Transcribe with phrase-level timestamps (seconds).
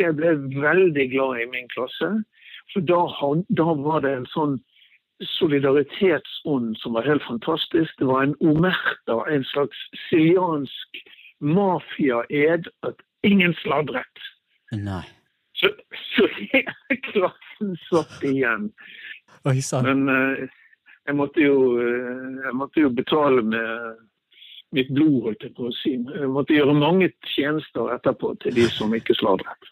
[0.00, 2.10] jeg ble veldig glad i min klasse.
[2.72, 3.02] For da,
[3.54, 4.56] da var det en sånn
[5.38, 7.92] solidaritetsånd som var helt fantastisk.
[7.98, 9.78] Det var en omerta, en slags
[10.08, 11.04] siliansk
[11.44, 14.24] mafiaed at ingen sladret.
[14.74, 15.04] Nei.
[15.54, 15.70] Så,
[16.16, 18.70] så hele klassen satt igjen.
[19.46, 19.60] Oi.
[19.84, 20.42] Men uh,
[21.06, 24.00] jeg, måtte jo, uh, jeg måtte jo betale med
[24.74, 25.94] mitt blod, holdt jeg på å si.
[25.96, 29.70] Jeg måtte gjøre mange tjenester etterpå til de som ikke sladret.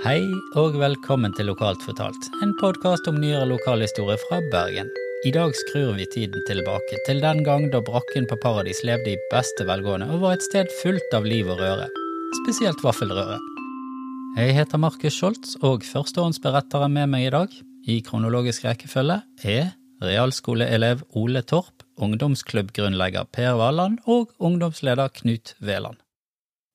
[0.00, 0.22] Hei
[0.56, 4.88] og velkommen til Lokalt fortalt, en podkast om nyere lokalhistorie fra Bergen.
[5.28, 9.18] I dag skrur vi tiden tilbake til den gang da brakken på Paradis levde i
[9.28, 11.90] beste velgående og var et sted fullt av liv og røre,
[12.40, 13.36] spesielt vaffelrøre.
[14.38, 17.52] Jeg heter Markus Scholz, og førstehåndsberettere med meg i dag,
[17.90, 26.00] i kronologisk rekkefølge, er realskoleelev Ole Torp, ungdomsklubbgrunnlegger Per Valland og ungdomsleder Knut Veland.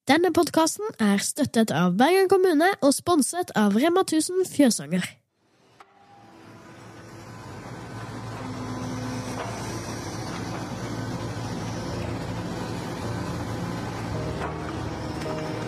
[0.06, 5.08] Denne podkasten er støttet av Bergen kommune og sponset av Rema 1000 Fjøsanger.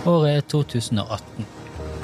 [0.07, 1.56] Året er 2018.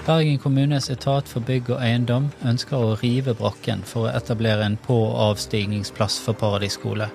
[0.06, 4.76] Bergen kommunes etat for bygg og eiendom ønsker å rive brakken for å etablere en
[4.76, 7.08] på- og avstigningsplass for Paradis skole,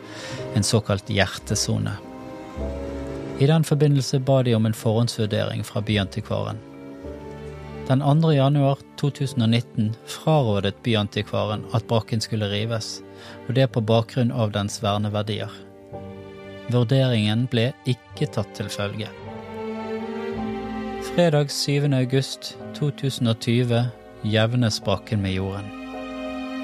[0.57, 1.93] en såkalt hjertesone.
[3.39, 6.57] I den forbindelse ba de om en forhåndsvurdering fra Byantikvaren.
[7.89, 8.33] Den 2.
[8.33, 13.03] januar 2019 frarådet Byantikvaren at brakken skulle rives,
[13.49, 15.53] og det på bakgrunn av dens verneverdier.
[16.73, 19.13] Vurderingen ble ikke tatt til følge.
[21.13, 21.93] Fredag 7.
[21.93, 23.85] august 2020
[24.23, 25.65] jevnes brakken med jorden.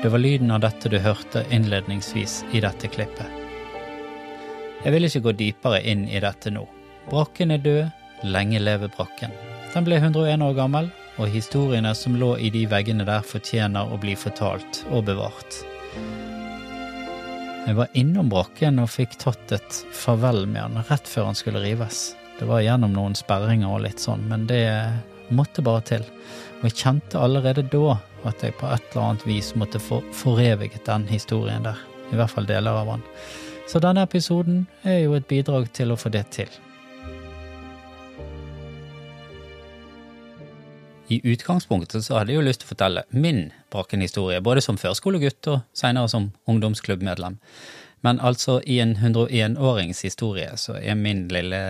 [0.03, 3.27] Det var lyden av dette du hørte innledningsvis i dette klippet.
[4.85, 6.63] Jeg vil ikke gå dypere inn i dette nå.
[7.11, 7.89] Brakken er død,
[8.31, 9.35] lenge leve brakken.
[9.73, 13.99] Den ble 101 år gammel, og historiene som lå i de veggene der fortjener å
[13.99, 15.65] bli fortalt og bevart.
[17.65, 21.65] Jeg var innom brakken og fikk tatt et farvel med han rett før han skulle
[21.65, 22.13] rives.
[22.39, 24.63] Det var gjennom noen sperringer og litt sånn, men det
[25.31, 26.05] måtte bare til.
[26.61, 30.87] Og jeg kjente allerede da at jeg på et eller annet vis måtte få foreviget
[30.89, 31.81] den historien der.
[32.13, 33.09] I hvert fall deler av den.
[33.69, 36.51] Så denne episoden er jo et bidrag til å få det til.
[41.13, 45.51] I utgangspunktet så hadde jeg jo lyst til å fortelle min Brakken-historie, både som førskolegutt
[45.53, 47.37] og senere som ungdomsklubbmedlem.
[48.05, 51.61] Men altså, i en 101-årings historie så er min lille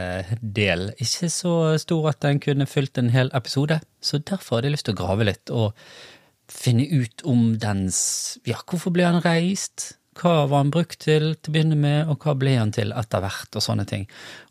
[0.43, 4.77] del ikke så stor at den kunne fylt en hel episode, så derfor hadde jeg
[4.79, 5.79] lyst til å grave litt og
[6.51, 8.01] finne ut om dens
[8.45, 9.95] Ja, hvorfor ble han reist?
[10.19, 13.23] Hva var han brukt til til å begynne med, og hva ble han til etter
[13.25, 14.05] hvert, og sånne ting.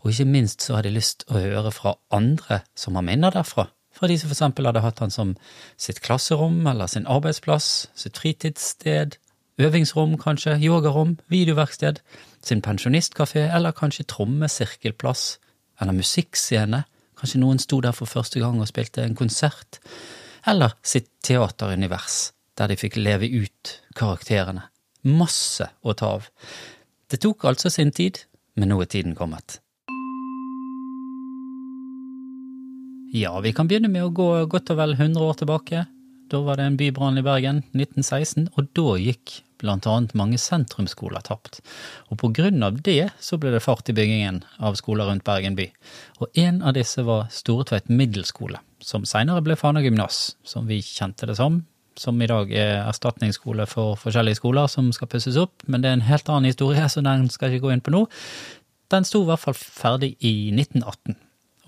[0.04, 3.32] Og ikke minst så hadde jeg lyst til å høre fra andre som har minner
[3.36, 3.70] derfra.
[3.94, 5.36] Fra de som for eksempel hadde hatt han som
[5.80, 9.20] sitt klasserom eller sin arbeidsplass, sitt fritidssted,
[9.60, 12.02] øvingsrom kanskje, yogarom, videoverksted,
[12.44, 15.38] sin pensjonistkafé eller kanskje trommesirkelplass
[15.82, 16.84] eller musikkscene.
[17.20, 19.80] Kanskje noen sto der for første gang og spilte en konsert.
[20.48, 24.68] Eller sitt teaterunivers, der de fikk leve ut karakterene
[25.04, 26.30] masse å ta av.
[27.12, 28.24] Det tok altså sin tid,
[28.56, 29.60] men nå er tiden kommet.
[33.14, 35.84] Ja, vi kan begynne med å gå godt og vel 100 år tilbake.
[36.34, 41.22] Da var det en bybrann i Bergen, 1916, og da gikk blant annet mange sentrumsskoler
[41.28, 41.60] tapt.
[42.10, 45.54] Og på grunn av det så ble det fart i byggingen av skoler rundt Bergen
[45.60, 45.68] by.
[46.26, 51.30] Og en av disse var Storetveit middelskole, som seinere ble Fana gymnas, som vi kjente
[51.30, 51.62] det som,
[52.02, 56.00] som i dag er erstatningsskole for forskjellige skoler som skal pusses opp, men det er
[56.00, 58.08] en helt annen historie, så den skal jeg ikke gå inn på nå.
[58.90, 61.14] Den sto i hvert fall ferdig i 1918.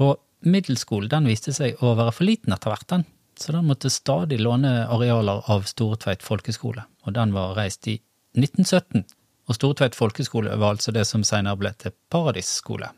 [0.02, 3.06] Og middelskolen den viste seg å være for liten etter hvert, den.
[3.40, 7.98] Så den måtte stadig låne arealer av Stortveit folkeskole, og den var reist i
[8.38, 9.04] 1917.
[9.46, 12.90] Og Stortveit folkeskole var altså det som senere ble til Paradis skole.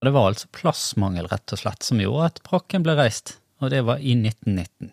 [0.00, 3.72] Og det var altså plassmangel, rett og slett, som gjorde at brakken ble reist, og
[3.72, 4.92] det var i 1919.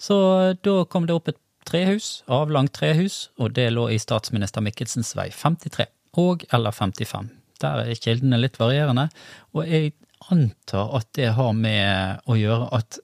[0.00, 0.16] Så
[0.64, 5.28] da kom det opp et trehus, avlangt trehus, og det lå i statsminister Michelsens vei
[5.28, 5.86] 53,
[6.18, 7.28] og eller 55.
[7.60, 9.10] Der er kildene litt varierende,
[9.52, 9.92] og jeg
[10.32, 12.98] antar at det har med å gjøre at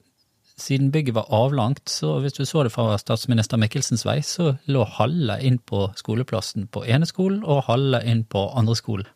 [0.61, 4.85] siden bygget var avlangt, så hvis du så det fra statsminister Mikkelsens vei, så lå
[4.97, 9.11] halve inn på skoleplassen på ene skolen og halve inn på andre skolen.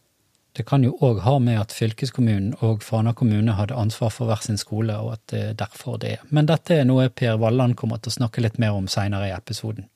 [0.53, 4.43] Det kan jo òg ha med at fylkeskommunen og Fana kommune hadde ansvar for hver
[4.43, 6.25] sin skole, og at det er derfor det er.
[6.29, 9.37] Men dette er noe Per Walland kommer til å snakke litt mer om seinere i
[9.37, 9.87] episoden.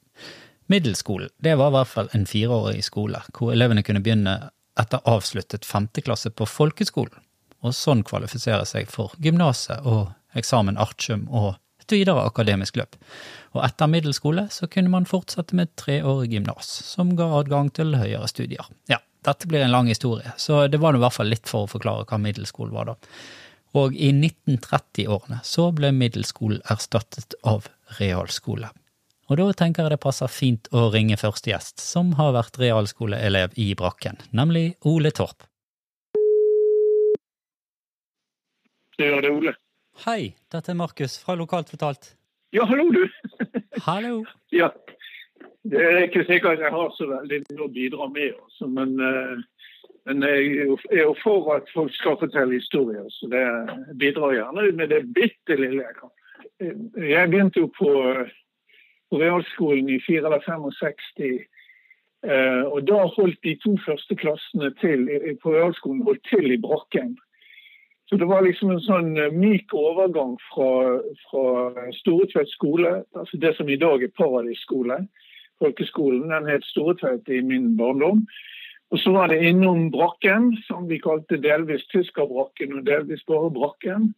[0.70, 4.36] Middelskolen, det var i hvert fall en fireårig skole, hvor elevene kunne begynne
[4.80, 7.18] etter avsluttet femteklasse på folkeskolen,
[7.64, 11.54] og sånn kvalifisere seg for gymnaset og eksamen artium og
[11.84, 12.96] et videre akademisk løp.
[13.54, 18.28] Og etter middelskole så kunne man fortsette med treårig gymnas, som ga adgang til høyere
[18.30, 18.68] studier.
[18.90, 21.72] Ja, dette blir en lang historie, så det var i hvert fall litt for å
[21.74, 22.96] forklare hva middelskole var da.
[23.74, 27.66] Og i 1930-årene så ble middelskolen erstattet av
[27.98, 28.70] realskole.
[29.32, 33.56] Og da tenker jeg det passer fint å ringe første gjest, som har vært realskoleelev
[33.60, 35.46] i Brakken, nemlig Ole Torp.
[38.94, 39.56] Det er Ole.
[40.02, 42.16] Hei, dette er Markus fra Lokalt fortalt.
[42.52, 43.08] Ja, hallo, du.
[43.86, 44.24] Hallo.
[44.52, 44.72] Ja.
[45.64, 49.70] Det er ikke sikkert jeg har så veldig mye å bidra med, også, men, eh,
[50.04, 53.06] men jeg er jo for at folk skal fortelle historier.
[53.08, 53.44] Så det
[53.96, 56.12] bidrar gjerne med det bitte lille jeg kan.
[57.00, 57.94] Jeg begynte jo på,
[59.08, 61.46] på realskolen i 64-65,
[62.74, 65.08] Og da holdt de to første klassene til
[65.40, 67.16] på realskolen holdt til i Brakken.
[68.14, 73.50] Så det var liksom en sånn eh, myk overgang fra, fra Storetveit skole, altså det
[73.56, 75.00] som i dag er Paradis skole,
[75.58, 78.20] folkeskolen, den het Storetveit i min barndom.
[78.94, 84.12] Og så var det innom Brakken, som vi kalte delvis Tyskerbrakken og delvis bare Brakken.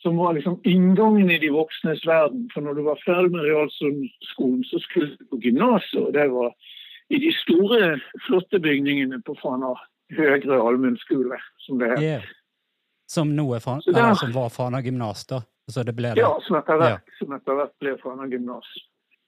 [0.00, 2.46] Som var liksom inngangen i de voksnes verden.
[2.54, 5.98] For når du var ferdig med realskolen, så skulle du på gymnaset.
[6.00, 6.56] Og det var
[7.12, 9.74] i de store, flotte bygningene på Fana
[10.16, 12.06] høgre allmennskole, som det het.
[12.06, 12.32] Yeah.
[13.06, 15.42] Som, nå er Så der- eller som var Fana gymnas, da.
[15.70, 16.20] Så det ble det.
[16.20, 18.66] Ja, som etter hvert, som etter hvert ble Fana gymnas.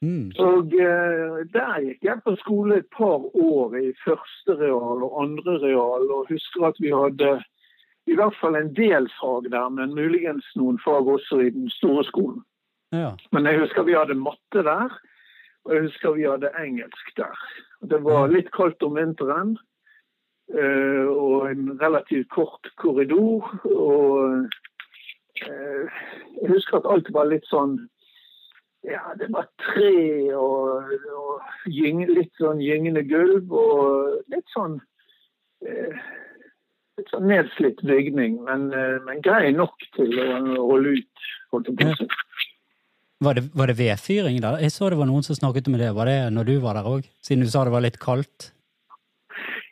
[0.04, 0.32] Mm.
[0.38, 5.56] Og eh, der gikk jeg på skole et par år i første real og andre
[5.62, 7.38] real, og husker at vi hadde
[8.06, 12.04] i hvert fall en del fag der, men muligens noen fag også i den store
[12.04, 12.42] skolen.
[12.94, 13.14] Ja.
[13.32, 14.92] Men jeg husker vi hadde matte der,
[15.64, 17.40] og jeg husker vi hadde engelsk der.
[17.88, 19.56] Det var litt kaldt om vinteren,
[20.54, 23.48] og en relativt kort korridor.
[23.66, 24.46] Og
[25.42, 26.00] eh,
[26.40, 27.78] jeg husker at alt var litt sånn
[28.86, 34.76] ja, det var tre og, og gyng, litt sånn gyngende gulv og litt sånn
[35.66, 35.96] eh,
[36.96, 41.26] litt sånn nedslitt bygning, men, eh, men grei nok til å holde ut.
[41.54, 42.14] Holdt på seg.
[43.24, 44.58] Var det, var det vedfyring der?
[44.60, 45.94] Jeg så det var noen som snakket med det.
[45.96, 47.06] Var det når du var der òg?
[47.24, 48.50] Siden du sa det var litt kaldt?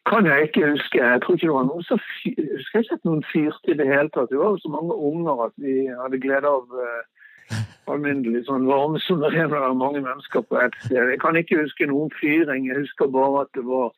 [0.04, 0.98] Kan jeg ikke huske.
[1.00, 4.10] Jeg tror ikke det var noen som husker ikke at noen fyrte i det hele
[4.12, 4.28] tatt.
[4.30, 7.56] Det var jo så mange unger at vi hadde glede av uh,
[7.88, 11.08] alminnelig sånn varme som det er når det er mange mennesker på et sted.
[11.14, 12.68] Jeg kan ikke huske noen fyring.
[12.68, 13.92] Jeg husker bare at det var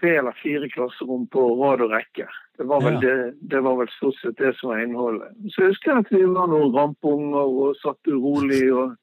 [0.00, 2.28] tre eller fire klasserom på rad og rekke.
[2.58, 3.00] Det var vel, Ja.
[3.00, 5.32] det, det var vel stort sett det som var innholdet.
[5.54, 8.66] Så jeg husker at vi var noen rampunger og satt urolig.
[8.74, 8.96] og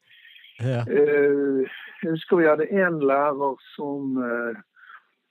[0.62, 0.84] Ja.
[0.86, 1.66] uh,
[2.02, 4.56] Jeg husker vi hadde én lærer som eh,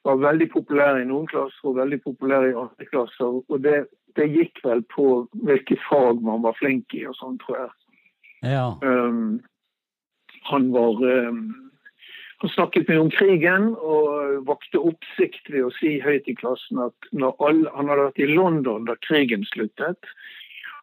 [0.03, 3.41] var veldig populær i noen klasser og veldig populær i andre klasser.
[3.41, 3.85] Og det,
[4.17, 5.09] det gikk vel på
[5.47, 7.73] hvilke fag man var flink i og sånn, tror jeg.
[8.55, 8.67] ja.
[8.83, 9.41] Um,
[10.49, 11.41] han var um,
[12.41, 17.09] Han snakket mye om krigen og vakte oppsikt ved å si høyt i klassen at
[17.13, 20.09] alle, han hadde vært i London da krigen sluttet.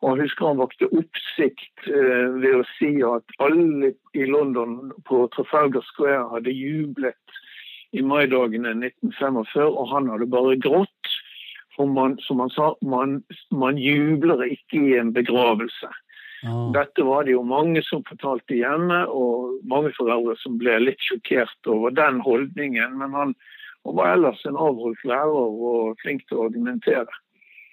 [0.06, 5.24] Og jeg husker han vakte oppsikt uh, ved å si at alle i London på
[5.34, 7.18] Trafalgar Square hadde jublet
[7.96, 11.14] i maidagene 1945, og han hadde bare grått.
[11.78, 13.20] For man, som han sa, man,
[13.54, 15.92] man jubler ikke i en begravelse.
[16.46, 16.72] Ah.
[16.74, 21.70] Dette var det jo mange som fortalte hjemme, og mange foreldre som ble litt sjokkert
[21.70, 22.98] over den holdningen.
[22.98, 23.36] Men han,
[23.86, 27.22] han var ellers en avholdt lærer og flink til å argumentere.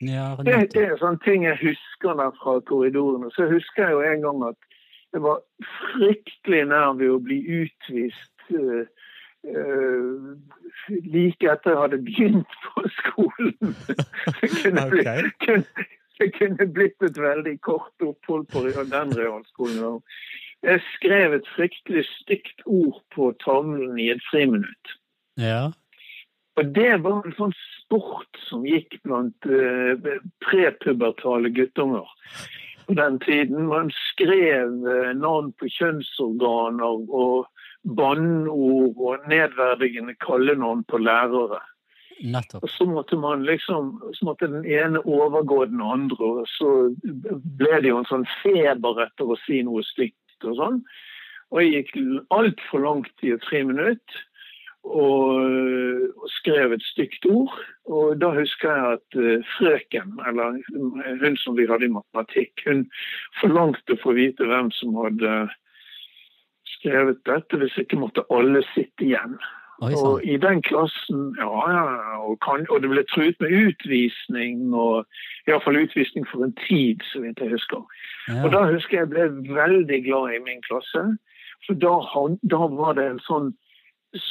[0.04, 3.30] Ja, Det, det er sånne ting jeg husker der fra korridorene.
[3.32, 4.70] Så husker jeg jo en gang at
[5.14, 5.40] det var
[5.94, 8.84] fryktelig nær ved å bli utvist eh,
[9.44, 13.76] eh, like etter jeg hadde begynt på skolen.
[14.40, 15.30] Det kunne, bli, Ok.
[15.46, 15.86] kunne,
[16.20, 20.02] det kunne blitt et veldig kort opphold på den realskolen.
[20.64, 24.94] Jeg skrev et fryktelig stygt ord på tavlen i et friminutt.
[25.36, 25.72] Ja.
[26.56, 29.98] Og det var en sånn sport som gikk blant uh,
[30.46, 32.06] prepubertale guttunger
[32.86, 33.66] på den tiden.
[33.66, 37.46] Man skrev eh, navn på kjønnsorganer og
[37.84, 41.60] banneord og nedverdigende kallenavn på lærere.
[42.24, 42.62] Nettopp.
[42.62, 46.70] Og så måtte man liksom, så måtte den ene overgå den andre, og så
[47.02, 50.78] ble det jo en sånn feber etter å si noe stygt og sånn.
[51.52, 51.98] Og jeg gikk
[52.34, 54.22] altfor langt i tre minutter
[54.84, 55.40] og,
[56.20, 57.52] og skrev et stygt ord.
[57.88, 60.58] Og da husker jeg at eh, frøken, eller
[61.22, 62.84] hun som vi hadde i matematikk, hun
[63.40, 65.34] forlangte å få vite hvem som hadde
[66.66, 69.38] skrevet dette, hvis ikke måtte alle sitte igjen.
[69.82, 74.70] Oi Og i den klassen, ja, ja, og, kan, og det ble truet med utvisning,
[74.70, 75.02] og
[75.48, 77.82] iallfall utvisning for en tid, så vidt jeg husker.
[78.44, 81.02] Og da husker jeg ble veldig glad i min klasse.
[81.66, 81.96] For da,
[82.54, 83.50] da var det en sånn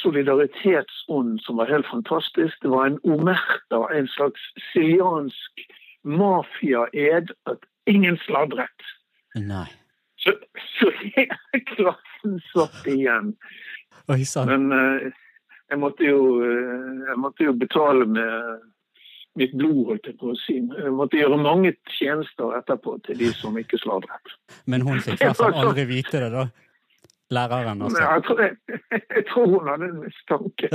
[0.00, 2.56] solidaritetsånd som var helt fantastisk.
[2.62, 4.40] Det var en omerta, en slags
[4.72, 5.66] siliansk
[6.04, 8.92] mafiaed at ingen sladret.
[9.36, 9.68] Nei.
[10.24, 10.34] Så,
[10.78, 10.90] så
[11.20, 13.34] er klassen satt igjen.
[14.08, 14.22] Oi.
[14.48, 15.10] Men uh,
[15.70, 18.64] jeg, måtte jo, uh, jeg måtte jo betale med
[19.38, 20.58] mitt blod, holdt jeg på å si.
[20.62, 24.36] Jeg måtte gjøre mange tjenester etterpå til de som ikke sladret.
[24.70, 26.46] Men hun fikk i hvert fall aldri vite det, da.
[27.32, 28.02] Læreren, altså.
[28.02, 30.68] jeg tror, jeg, jeg tror hun hadde en mistanke.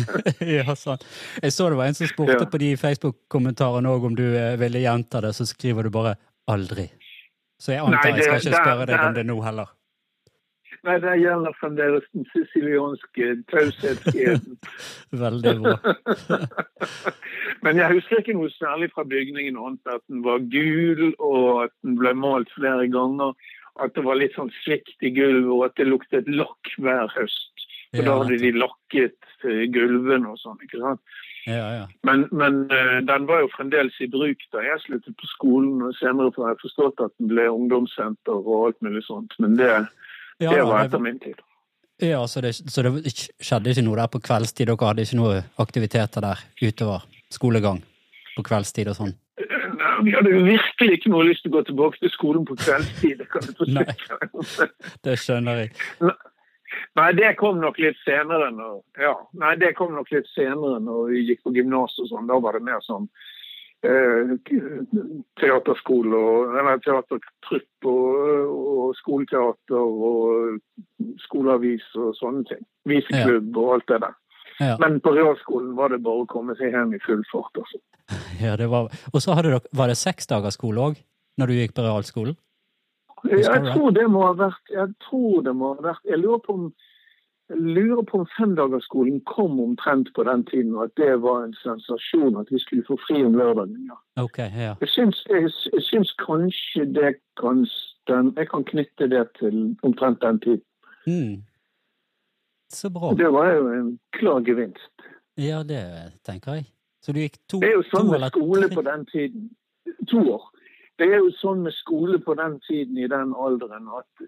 [0.58, 1.06] ja, sant.
[1.38, 2.48] Jeg så det var en som spurte Ja.
[2.52, 6.16] på de Facebook-kommentarene òg om du eh, ville gjenta det, så skriver du bare
[6.50, 6.90] 'aldri'.
[7.62, 9.70] Så jeg antar Nei, jeg skal ikke spørre deg om det- det nå heller.
[10.82, 14.56] Nei, det gjelder fremdeles den sicilianske taushetseden.
[15.24, 15.76] Veldig bra.
[17.62, 21.74] Men jeg husker ikke noe særlig fra bygningen annet at den var gul, og at
[21.86, 23.36] den ble malt flere ganger.
[23.80, 27.51] At det var litt sånn svikt i gulvet, og at det luktet lakk hver høst.
[27.92, 30.58] For da hadde de lakket eh, gulvene og sånn.
[30.64, 31.00] ikke sant?
[31.46, 31.86] ja, ja.
[32.06, 35.80] Men, men eh, den var jo fremdeles i bruk da jeg sluttet på skolen.
[35.82, 39.34] og Senere har jeg forstått at den ble ungdomssenter og alt mulig sånt.
[39.42, 39.70] Men det,
[40.40, 41.40] ja det var etter min tid.
[42.02, 42.94] Ja, så det, så det
[43.42, 44.66] skjedde ikke noe der på kveldstid?
[44.70, 47.82] Dere hadde ikke noe aktiviteter der utover skolegang
[48.36, 49.12] på kveldstid og sånn?
[49.42, 53.18] Nei, Vi hadde virkelig ikke noe lyst til å gå tilbake til skolen på kveldstid.
[53.20, 53.84] det kan du Nei.
[53.84, 54.76] forsikre om.
[55.06, 55.74] Det skjønner jeg.
[56.98, 58.50] Nei, det kom nok litt senere.
[58.54, 62.28] Når, ja, nei, det kom nok litt senere når vi gikk på gymnas og sånn.
[62.30, 63.08] Da var det mer sånn
[63.86, 64.34] eh,
[65.40, 70.58] teaterskole og eller teatertrupp og, og skoleteater og
[71.26, 72.66] skoleavis og sånne ting.
[72.88, 74.18] Viseklubb og alt det der.
[74.60, 74.76] Ja.
[74.78, 77.56] Men på realskolen var det bare å komme seg hjem i full fart.
[77.58, 77.80] Altså.
[78.42, 80.96] Ja, det var Og så hadde dere Var det seksdagersskole òg,
[81.38, 82.36] når du gikk på realskolen?
[83.30, 86.56] Jeg tror det må ha vært Jeg tror det må ha vært Jeg lurer på
[86.58, 86.72] om
[87.52, 92.36] lurer på om femdagersskolen kom omtrent på den tiden, og at det var en sensasjon
[92.40, 93.88] at vi skulle få fri om lørdagen.
[93.90, 94.22] Ja.
[94.22, 94.74] Okay, ja.
[94.80, 97.66] Jeg syns, jeg, jeg syns kanskje det kan
[98.06, 100.62] den, Jeg kan knytte det til omtrent den tiden.
[101.06, 101.42] Mm.
[102.72, 103.14] Så bra.
[103.14, 104.92] Det var jo en klar gevinst.
[105.36, 105.82] Ja, det
[106.24, 106.64] tenker jeg.
[107.02, 109.50] Så du gikk to, Det er jo samme skole på den tiden.
[110.08, 110.50] To år.
[111.00, 114.26] Det er jo sånn med skole på den tiden i den alderen at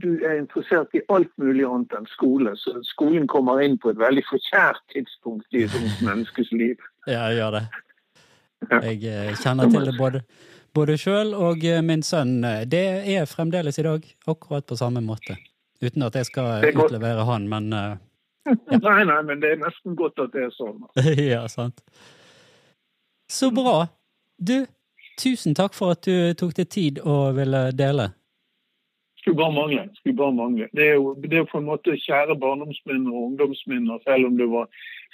[0.00, 2.54] du er interessert i alt mulig annet enn skole.
[2.56, 6.76] Så skolen kommer inn på et veldig forkjært tidspunkt i et ungt menneskes liv.
[7.06, 7.60] Ja, jeg gjør det.
[8.66, 10.20] Jeg eh, kjenner til det både,
[10.74, 12.40] både sjøl og eh, min sønn.
[12.42, 12.82] Eh, Det
[13.12, 15.36] er fremdeles i dag akkurat på samme måte.
[15.84, 17.94] Uten at jeg skal er utlevere han, men ja.
[18.80, 20.82] Nei, nei, men det er nesten godt at det er sånn.
[21.30, 21.84] Ja, sant.
[23.30, 23.86] Så bra.
[24.38, 24.66] Du,
[25.16, 28.10] tusen takk for at du tok deg tid og ville dele.
[29.26, 29.88] Skulle bare mangle.
[29.94, 30.68] Skulle bare mangle.
[30.72, 34.46] Det er jo det er på en måte kjære barndomsminner og ungdomsminner, selv om det
[34.50, 34.68] var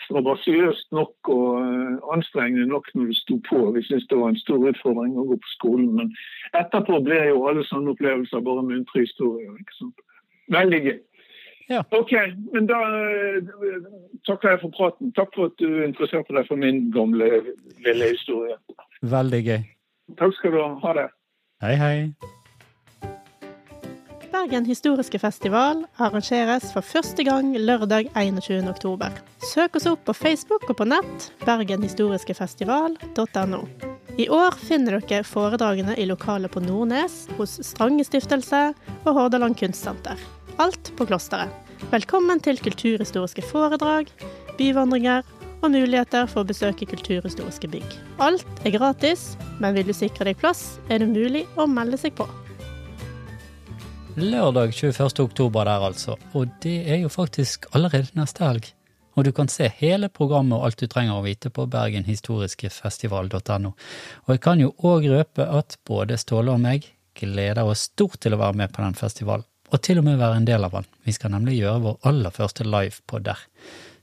[0.05, 3.71] strabasiøst nok og eh, anstrengende nok når du sto på.
[3.71, 5.89] Vi syntes det var en stor utfordring å gå på skolen.
[5.97, 6.13] Men
[6.61, 9.57] etterpå ble jo alle sånne opplevelser bare muntre historier.
[9.57, 10.07] ikke sant?
[10.61, 11.01] Veldig gøy.
[11.71, 11.83] Ja.
[11.97, 12.13] Ok,
[12.53, 13.53] men da eh,
[14.29, 15.17] takker jeg for praten.
[15.17, 17.31] Takk for at du interesserte deg for min gamle
[17.87, 18.61] lille historie.
[19.01, 19.63] Veldig gøy.
[20.19, 20.69] Takk skal du ha.
[20.83, 21.09] Ha det.
[21.63, 21.97] Hei, hei.
[24.33, 28.69] Bergen historiske festival arrangeres for første gang lørdag 21.
[28.71, 29.11] oktober.
[29.53, 33.61] Søk oss opp på Facebook og på nett bergenhistoriskefestival.no.
[34.21, 40.17] I år finner dere foredragene i lokalet på Nordnes, hos Strange stiftelse og Hordaland kunstsenter.
[40.61, 41.51] Alt på klosteret.
[41.93, 44.05] Velkommen til kulturhistoriske foredrag,
[44.59, 45.23] byvandringer
[45.63, 47.97] og muligheter for å besøke kulturhistoriske bygg.
[48.23, 52.15] Alt er gratis, men vil du sikre deg plass, er det mulig å melde seg
[52.19, 52.27] på.
[54.19, 55.23] Lørdag 21.
[55.25, 56.19] oktober der, altså.
[56.37, 58.67] Og det er jo faktisk allerede neste helg.
[59.17, 63.71] Og du kan se hele programmet og alt du trenger å vite på bergenhistoriskefestival.no.
[64.25, 66.89] Og jeg kan jo òg røpe at både Ståle og meg
[67.19, 69.45] gleder oss stort til å være med på den festivalen.
[69.73, 70.87] Og til og med være en del av den.
[71.09, 73.41] Vi skal nemlig gjøre vår aller første live på der.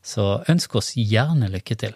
[0.01, 1.95] Så ønsk oss gjerne lykke til.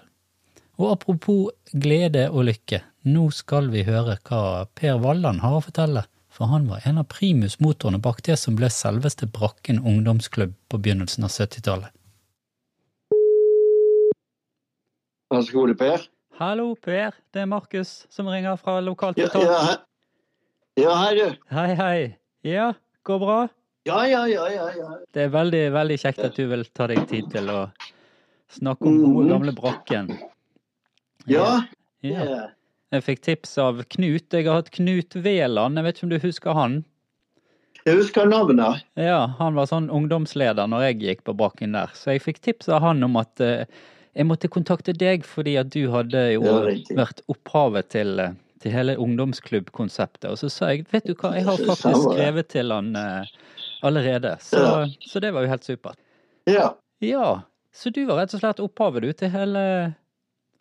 [0.81, 6.05] Og apropos glede og lykke, nå skal vi høre hva Per Walland har å fortelle,
[6.33, 11.27] for han var en av primusmotorene bak det som ble selveste Brakken ungdomsklubb på begynnelsen
[11.27, 11.93] av 70-tallet.
[15.33, 16.09] Vær så god, Per.
[16.41, 17.13] Hallo, Per.
[17.33, 19.77] Det er Markus som ringer fra lokalt Ja, ja,
[20.77, 21.41] ja, hei, du.
[21.53, 21.97] Hei, hei.
[22.45, 22.71] Ja,
[23.05, 23.37] går bra?
[23.85, 24.67] Ja, ja, ja, ja.
[24.77, 24.89] ja.
[25.13, 27.63] Det er veldig, veldig kjekt at du vil ta deg tid til å
[28.53, 29.29] Snakke om gode, Mhm.
[29.31, 30.11] gamle Brakken.
[31.27, 31.63] Ja,
[32.03, 32.49] Ja.
[32.91, 34.29] Jeg fikk tips av Knut.
[34.29, 36.83] Jeg har hatt Knut Veland, jeg vet ikke om du husker han?
[37.85, 38.83] jeg husker navnet.
[38.95, 41.87] Ja, han var sånn ungdomsleder når jeg gikk på Brakken der.
[41.93, 43.65] Så jeg fikk tips av han om at eh,
[44.15, 46.43] jeg måtte kontakte deg fordi at du hadde jo
[46.95, 50.29] vært opphavet til, eh, til hele ungdomsklubbkonseptet.
[50.29, 53.25] Og så sa jeg vet du hva, jeg har faktisk skrevet til han eh,
[53.83, 54.37] allerede.
[54.41, 54.87] Så, Ja.
[55.01, 55.97] så det var jo helt supert.
[56.49, 56.73] Ja.
[57.03, 57.41] Ja,
[57.75, 59.93] så du var rett og slett opphavet du til hele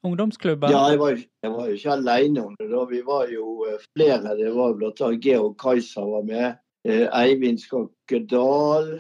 [0.05, 0.71] ungdomsklubben?
[0.73, 1.11] ja, jeg var,
[1.43, 2.69] jeg var jo ikke alene om det.
[2.71, 2.85] da.
[2.91, 4.37] Vi var jo eh, flere.
[4.39, 6.59] Det var blant annet Georg Kaiser var med.
[6.89, 8.99] eh, Eivind Skokke Dahl.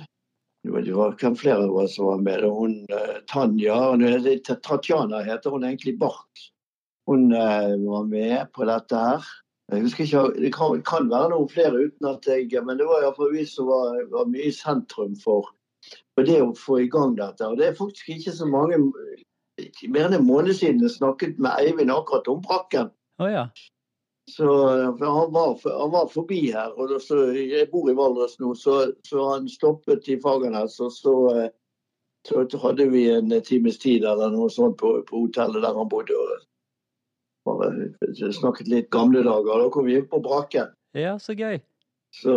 [0.64, 2.45] Det var- hvem flere var som var med.
[2.45, 3.97] Hun eh, Tanja
[4.62, 6.49] Tatjana heter hun egentlig Bark.
[7.09, 9.25] Hun var med på dette her.
[9.71, 13.02] Jeg husker ikke, Det kan, kan være noen flere uten at jeg Men det var
[13.02, 15.52] iallfall vi som var, var mye i sentrum for,
[16.14, 17.47] for det å få i gang dette.
[17.47, 18.81] Og det er faktisk ikke så mange
[19.88, 22.90] mer enn en måned siden jeg snakket med Eivind akkurat om brakken.
[23.23, 23.47] Oh, ja.
[24.31, 24.47] Så
[25.00, 26.73] han, var, han var forbi her.
[26.78, 30.78] og så Jeg bor i Valdres nå, så, så han stoppet i Fagernes.
[30.81, 31.50] Og så, eh,
[32.28, 36.16] så hadde vi en times tid eller noe sånt på, på hotellet der han bodde.
[36.16, 36.40] og
[37.49, 39.64] bare Snakket litt gamle dager.
[39.64, 40.72] Da kom vi inn på brakken.
[40.99, 41.61] ja, så gøy.
[42.12, 42.32] Så,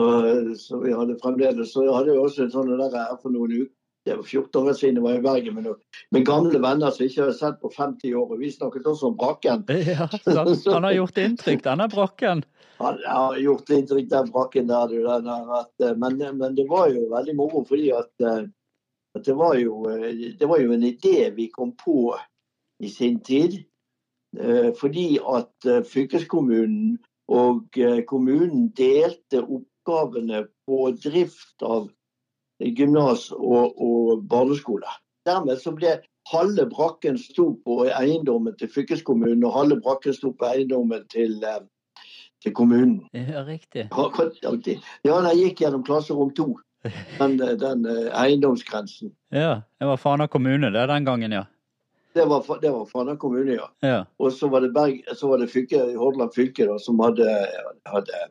[0.56, 3.74] så vi hadde fremdeles Så hadde vi også en sånn der her for noen uker.
[4.06, 5.68] Det var 14 år siden jeg var i Bergen med,
[6.14, 8.28] med gamle venner som jeg ikke har sett på 50 år.
[8.36, 9.64] Og vi snakket også om brakken.
[9.96, 10.06] Ja.
[10.06, 12.44] Han har gjort inntrykk, denne Brakken.
[12.78, 15.00] Han har gjort inntrykk den brakken der, du.
[15.08, 18.46] Den der eh, men, men det var jo veldig moro fordi at, eh,
[19.18, 22.14] at det, var jo, eh, det var jo en idé vi kom på
[22.84, 23.64] i sin tid.
[24.40, 31.88] Eh, Fordi at eh, fylkeskommunen og eh, kommunen delte oppgavene på drift av
[32.60, 34.90] gymnas og, og barneskole.
[35.26, 35.98] Dermed så ble
[36.32, 41.42] halve brakken sto på eiendommen til fylkeskommunen, og halve brakken sto på eiendommen til,
[42.44, 43.02] til kommunen.
[43.14, 43.88] Ja, riktig.
[45.06, 46.54] Ja, den gikk gjennom klasserom to,
[47.20, 49.14] den, den eiendomsgrensen.
[49.34, 51.46] Ja, det var Fana kommune det den gangen, ja.
[52.16, 53.66] Det var, det var Fana kommune, ja.
[53.84, 57.28] Ja, Og så var det, Berg, så var det fylke, Hordaland fylke da, som hadde,
[57.92, 58.22] hadde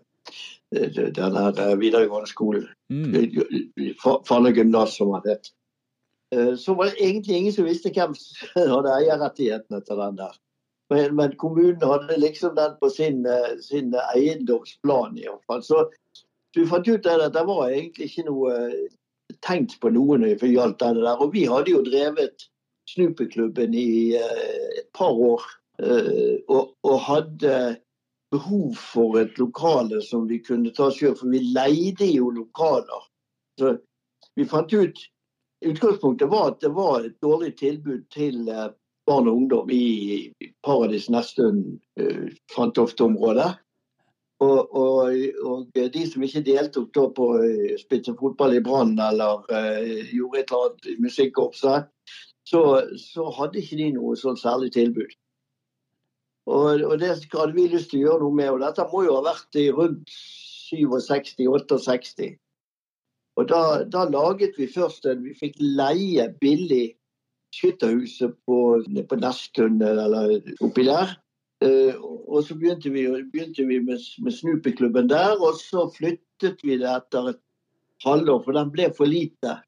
[0.76, 2.64] eh, den her eh, videregående skolen.
[2.90, 3.12] mm.
[4.00, 5.50] Fa- Fana gymnas, som han het.
[6.32, 10.32] Eh, Så var det egentlig ingen som visste hvem som hadde eierrettighetene til den der.
[10.90, 15.62] Men, men kommunen hadde liksom den på sin, eh, sin eiendomsplan i hvert fall.
[15.62, 15.84] Så
[16.56, 18.88] du fant ut at det var egentlig ikke noe eh,
[19.44, 21.20] tenkt på noe når det gjaldt det der.
[21.20, 22.48] Og vi hadde jo drevet
[22.90, 25.42] Snupeklubben i eh, et par år.
[25.82, 27.76] eh, og, og hadde
[28.30, 33.08] behov for et lokale som vi kunne ta sjøl, for vi leide jo lokaler.
[33.58, 33.76] Så
[34.36, 35.04] vi fant ut
[35.64, 38.66] Utgangspunktet var at det var et dårlig tilbud til eh,
[39.08, 40.32] barn og ungdom i
[40.64, 41.78] Paradis Nesttun,
[42.52, 43.54] Fantofte-området.
[44.44, 47.40] Og, og, og de som ikke deltok da på å
[47.80, 51.88] spilte fotball i Brann eller uh, gjorde et eller annet musikkorpset,
[52.44, 52.62] så,
[53.00, 55.12] så hadde ikke de noe sånn særlig tilbud.
[56.44, 58.50] Og, og det hadde vi lyst til å gjøre noe med.
[58.52, 62.34] Og dette må jo ha vært i rundt 67-68.
[63.34, 66.86] Og da, da laget vi først en Vi fikk leie billig
[67.54, 71.16] skytterhuset på, på Nesttun eller oppi der.
[71.64, 76.78] Eh, og så begynte vi, begynte vi med, med Snupeklubben der, og så flyttet vi
[76.80, 77.40] det etter et
[78.04, 79.60] halvår, for den ble for lite.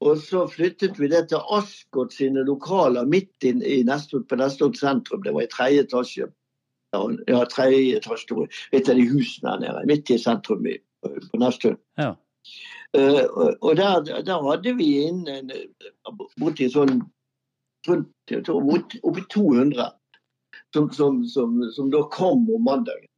[0.00, 4.78] Og så flyttet vi det til Askot sine lokaler midt i, i Nesttun, på Nestot
[4.78, 5.24] sentrum.
[5.24, 6.28] Det var i tredje etasje.
[6.94, 11.76] Ja, tredje etasje, et av de husene der nede, midt i sentrum i, på Nesttun.
[11.98, 12.14] Ja.
[12.96, 15.50] Uh, og der, der hadde vi inn en,
[16.40, 17.02] borti sånn
[17.88, 19.90] rundt oppi 200
[20.74, 23.08] som, som, som, som da kom om mandagen.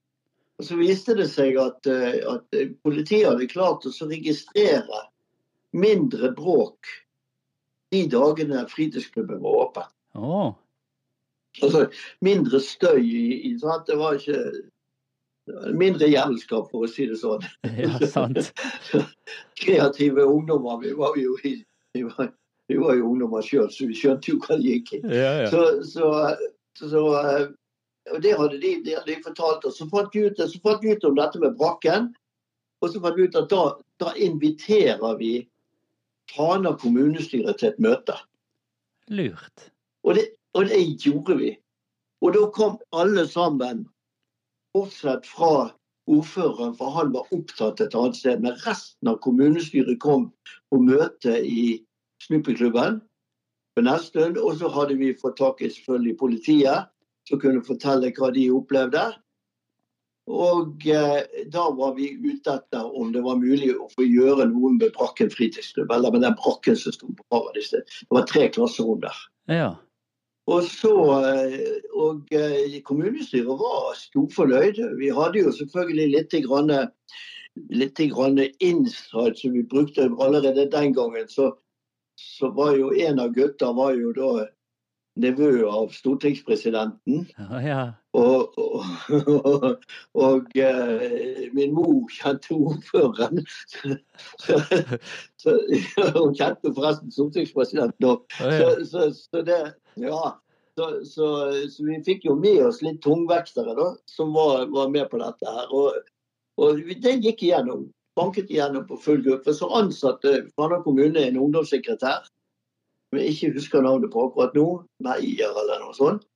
[0.58, 5.06] Og Så viste det seg at, eh, at politiet hadde klart å registrere
[5.72, 6.90] mindre bråk
[7.90, 9.88] de dagene fritidsklubben var åpen.
[10.14, 10.52] Oh.
[11.62, 11.88] Altså
[12.20, 13.02] mindre støy.
[13.02, 13.86] i, sant?
[13.86, 14.44] Det var ikke
[15.74, 17.42] Mindre jævelskap, for å si det sånn.
[17.74, 18.52] ja, sant.
[19.62, 20.78] Kreative ungdommer.
[20.84, 22.28] Vi var jo, vi var,
[22.70, 25.00] vi var jo ungdommer sjøl, så vi skjønte jo hva det gikk i.
[25.10, 25.48] Ja, ja.
[25.50, 26.12] Så, så,
[26.78, 27.48] så eh,
[28.14, 29.80] og det hadde de, det hadde de fortalt oss.
[29.80, 32.12] Så fant vi ut, så fant vi ut om dette med brakken.
[32.80, 33.64] Og så fant vi ut at da,
[34.00, 35.34] da inviterer vi
[36.30, 38.16] Fana kommunestyre til et møte.
[39.10, 39.70] Lurt.
[40.06, 41.50] Og det, og det gjorde vi.
[42.20, 43.86] Og da kom alle sammen,
[44.74, 45.70] bortsett fra
[46.10, 48.42] ordføreren, for han var opptatt et annet sted.
[48.44, 50.30] Men resten av kommunestyret kom
[50.70, 51.80] på møte i
[52.22, 53.00] Snupeklubben.
[53.76, 54.38] på Nesttun.
[54.38, 56.90] Og så hadde vi fått tak i selvfølgelig politiet,
[57.28, 59.04] som kunne fortelle hva de opplevde.
[60.30, 64.72] Og eh, da var vi ute etter om det var mulig å få gjøre noe
[64.76, 65.90] med Brakken fritidsklubb.
[65.90, 67.88] Eller med den brakken som sto på Paradiset.
[68.04, 69.22] Det var tre klasserom der.
[69.50, 69.70] Ja.
[70.50, 70.94] Og så,
[71.26, 74.78] eh, og eh, kommunestyret var storfornøyd.
[75.00, 76.72] Vi hadde jo selvfølgelig litt, grann,
[77.74, 81.28] litt grann insight som vi brukte allerede den gangen.
[81.28, 81.52] Så,
[82.18, 84.46] så var jo en av gutta var jo da
[85.20, 87.26] nevø av stortingspresidenten.
[87.36, 87.82] Ja, ja.
[88.18, 89.84] Og, og,
[90.18, 93.44] og, eh, min mor kjente ordføreren.
[96.16, 98.24] Hun kjente forresten stortingspresidenten òg.
[98.34, 99.60] Så, så, så det
[100.00, 100.38] Ja.
[100.78, 101.28] Så, så,
[101.68, 105.54] så vi fikk jo med oss litt tungvektere da, som var, var med på dette
[105.54, 105.66] her.
[105.76, 105.98] Og,
[106.62, 107.88] og det gikk igjennom.
[108.16, 109.54] Banket igjennom på full gruppe.
[109.54, 112.24] Så ansatte Fana kommune en ungdomssekretær,
[113.10, 114.66] som jeg ikke husker navnet på akkurat nå,
[115.04, 116.26] Meyer eller noe sånt.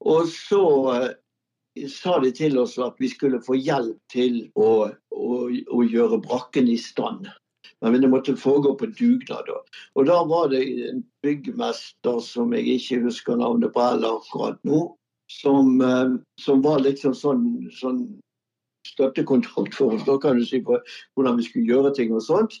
[0.00, 5.34] Og så eh, sa de til oss at vi skulle få hjelp til å, å,
[5.50, 7.28] å gjøre brakken i stand.
[7.80, 9.46] Men det måtte foregå på dugnad.
[9.48, 9.60] da.
[9.96, 14.82] Og da var det en byggmester som jeg ikke husker navnet på heller akkurat nå,
[15.32, 18.02] som, eh, som var liksom sånn, sånn
[18.88, 20.78] støttekontrakt for oss, da kan du si, på
[21.14, 22.60] hvordan vi skulle gjøre ting og sånt.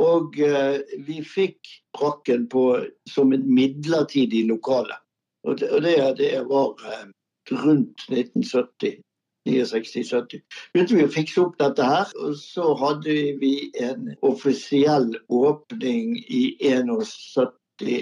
[0.00, 2.64] Og eh, vi fikk brakken på,
[3.10, 4.96] som et midlertidig lokale.
[5.44, 7.08] Og det, og det, det var eh,
[7.52, 9.02] rundt 1970.
[9.44, 10.40] 69-70.
[10.72, 13.52] Begynte vi å fikse opp dette her, og så hadde vi
[13.84, 17.52] en offisiell åpning i 71,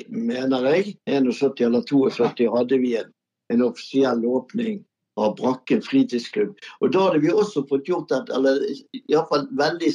[0.07, 0.95] mener jeg.
[1.11, 3.11] 71 eller 72 hadde vi en,
[3.51, 4.85] en offisiell åpning
[5.21, 6.55] av Brakken fritidsklubb.
[6.81, 8.63] Og da hadde vi også fått gjort det, eller
[9.03, 9.93] iallfall veldig,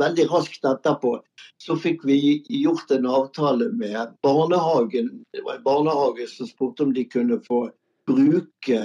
[0.00, 1.14] veldig raskt etterpå,
[1.62, 2.18] så fikk vi
[2.52, 5.10] gjort en avtale med barnehagen.
[5.32, 7.68] Det var en barnehage som spurte om de kunne få
[8.08, 8.82] bruke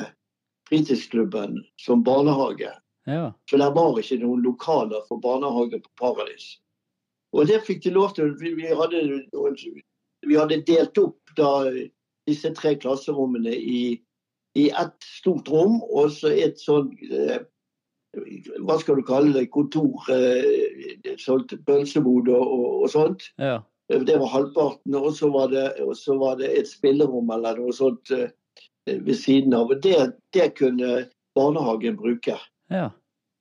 [0.70, 2.72] fritidsklubben som barnehage.
[3.06, 3.34] Ja.
[3.50, 6.54] For det var ikke noen lokaler for barnehage på Paradis.
[7.34, 8.32] Og det fikk de lov til.
[8.40, 9.02] Vi, hadde,
[10.24, 11.52] vi hadde delt opp da
[12.30, 13.98] disse tre klasserommene i,
[14.54, 17.42] i ett stort rom, og så et sånn eh,
[18.62, 19.48] Hva skal du kalle det?
[19.50, 20.04] Kontor.
[20.06, 22.52] sånt solgt pølsebod og,
[22.84, 23.26] og, sånt.
[23.42, 23.64] Ja.
[23.90, 24.94] Det var halvparten.
[24.96, 28.30] Og så var det, og så var det et spillerom eller noe sånt eh,
[28.86, 29.74] ved siden av.
[29.74, 29.98] Og det,
[30.38, 32.38] det kunne barnehagen bruke.
[32.70, 32.92] Ja.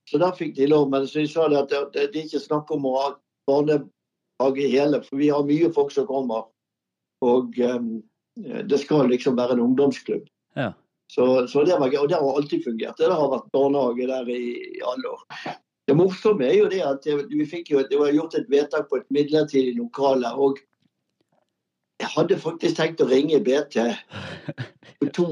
[0.08, 0.88] Så da fikk de lov.
[0.90, 3.08] Men så jeg sa det at det, det, det er ikke snakk om å ha
[3.50, 6.48] barnehage hele, for vi har mye folk som kommer.
[7.22, 7.98] Og um,
[8.40, 10.24] det skal liksom være en ungdomsklubb.
[10.56, 10.72] Ja.
[11.12, 12.00] Så, så det var gøy.
[12.04, 12.96] Og det har alltid fungert.
[12.96, 14.42] Det har vært barnehage der i,
[14.80, 15.24] alle år.
[15.90, 19.00] Det morsomme er jo det at vi fikk jo, det var gjort et vedtak på
[19.02, 20.30] et midlertidig lokale.
[20.32, 20.60] og
[22.02, 23.76] jeg hadde faktisk tenkt å ringe BT
[24.98, 25.26] for to,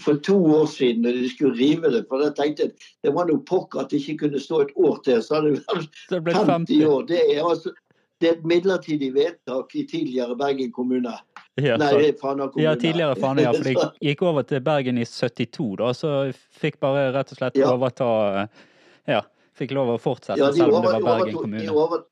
[0.00, 2.04] for to år siden når de skulle rive det.
[2.08, 2.70] For jeg tenkte
[3.04, 5.20] det var noe pokker at det ikke kunne stå et år til.
[5.20, 6.86] Så hadde det vært ble 50 50.
[6.88, 7.04] år.
[7.10, 7.74] Det er, altså,
[8.20, 11.12] det er et midlertidig vedtak i tidligere Bergen kommune.
[11.56, 12.64] Ja, Nei, Fana kommune.
[12.64, 13.52] Ja, tidligere Fana, ja.
[13.54, 16.14] For de gikk over til Bergen i 72, da, så
[16.58, 17.68] fikk bare rett og slett Ja.
[17.74, 18.08] overta
[19.06, 19.20] Ja,
[19.54, 21.62] fikk lov å fortsette, Ja, selv om det var Bergen kommune.
[21.62, 22.02] De over,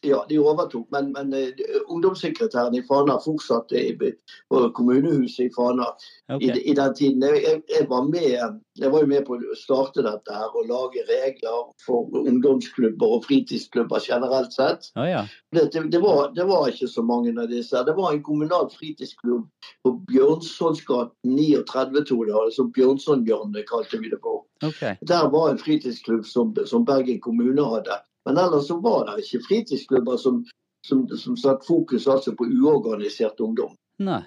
[0.00, 1.48] ja, de overtok, men, men eh,
[1.86, 4.12] ungdomssekretæren i Fana fortsatte i,
[4.48, 5.90] på kommunehuset i Fana
[6.32, 6.48] okay.
[6.48, 7.22] i, i den tiden.
[7.22, 11.04] Jeg, jeg, var med, jeg var jo med på å starte dette her og lage
[11.10, 14.88] regler for ungdomsklubber og fritidsklubber generelt sett.
[14.96, 15.26] Oh, ja.
[15.52, 17.84] Det, det, det, var, det var ikke så mange av disse.
[17.84, 19.48] Det var en kommunal fritidsklubb
[19.84, 22.38] på Bjørnsonsgaten 39, tror jeg.
[22.48, 24.46] Altså Bjørnsonhjørnet kalte vi det for.
[24.64, 24.96] Okay.
[25.08, 28.00] Der var en fritidsklubb som, som Bergen kommune hadde.
[28.28, 30.42] Men ellers så var det ikke fritidsklubber som,
[30.86, 33.72] som, som satte fokus altså på uorganisert ungdom.
[34.02, 34.22] Nei.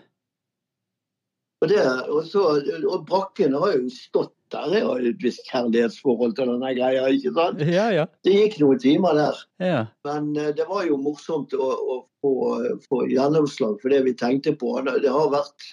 [1.64, 2.42] Og, det, og, så,
[2.90, 4.74] og Brakken har jo stått der.
[4.76, 7.06] Jeg har et visst kjærlighetsforhold til denne greia.
[7.08, 7.62] ikke sant?
[7.64, 8.08] Ja, ja.
[8.28, 9.40] Det gikk noen timer der.
[9.64, 9.78] Ja.
[10.08, 12.34] Men eh, det var jo morsomt å, å få,
[12.90, 14.76] få gjennomslag for det vi tenkte på.
[14.84, 15.70] Det har vært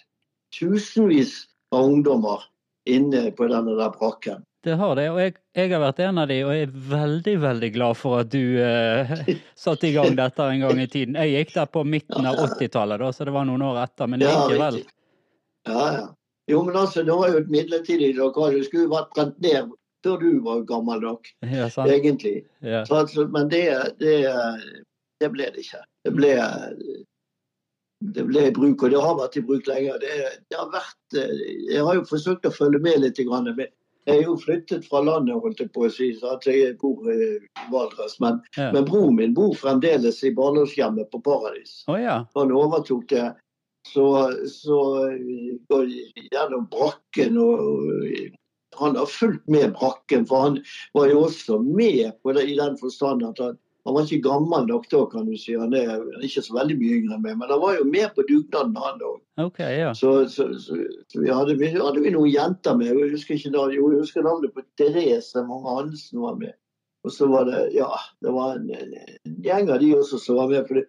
[0.55, 1.35] tusenvis
[1.75, 2.47] av ungdommer
[2.91, 4.47] inne på denne der brakken.
[4.63, 7.35] Det har det, og jeg, jeg har vært en av de, og jeg er veldig,
[7.41, 9.13] veldig glad for at du eh,
[9.65, 11.17] satte i gang dette en gang i tiden.
[11.17, 14.35] Jeg gikk der på midten av 80-tallet, så det var noen år etter, men Ja,
[14.51, 14.83] likevel.
[14.83, 14.97] riktig.
[15.69, 16.07] Ja, ja.
[16.51, 18.57] Jo, men altså, det var jo et midlertidig lokal.
[18.59, 19.73] Det skulle vært brent ned
[20.05, 21.89] før du var gammel nok, Ja, sant?
[21.93, 22.41] egentlig.
[22.65, 22.83] Ja.
[22.89, 23.65] Så, altså, men det,
[24.01, 24.15] det,
[25.21, 25.81] det ble det ikke.
[26.05, 26.31] Det ble,
[28.01, 29.99] det ble i bruk, og det har vært i bruk lenger.
[30.03, 30.15] Det,
[30.51, 31.45] det har vært, eh,
[31.75, 33.21] jeg har jo forsøkt å følge med litt.
[33.29, 33.69] Grann, men
[34.17, 37.39] er jo flyttet fra landet, holdt jeg på å si, så at jeg bor i
[37.73, 38.19] Valdres.
[38.21, 38.71] Men, Ja.
[38.75, 41.85] men broren min bor fremdeles i barndomshjemmet på Paradis.
[41.89, 42.25] Oh, ja.
[42.35, 43.31] Han overtok det
[43.89, 44.07] så,
[44.47, 44.81] så
[45.73, 48.37] går jeg gjennom brakken og
[48.79, 50.61] han har fulgt med brakken, for han
[50.95, 54.67] var jo også med på det, i den forstand at han, han var ikke gammel
[54.69, 55.55] nok da, kan du si.
[55.57, 58.25] Han er ikke så veldig mye yngre enn meg, men han var jo med på
[58.29, 59.21] dugnaden, han òg.
[59.41, 59.93] Okay, ja.
[59.97, 60.77] Så, så, så,
[61.09, 62.93] så vi hadde, vi hadde vi noen jenter med.
[62.93, 66.53] Jeg husker ikke da, jo, jeg husker navnet på Therese Mange Hansen var med.
[67.09, 67.89] Og så var det ja,
[68.21, 70.67] det var en, en gjeng av de også som var med.
[70.69, 70.85] For det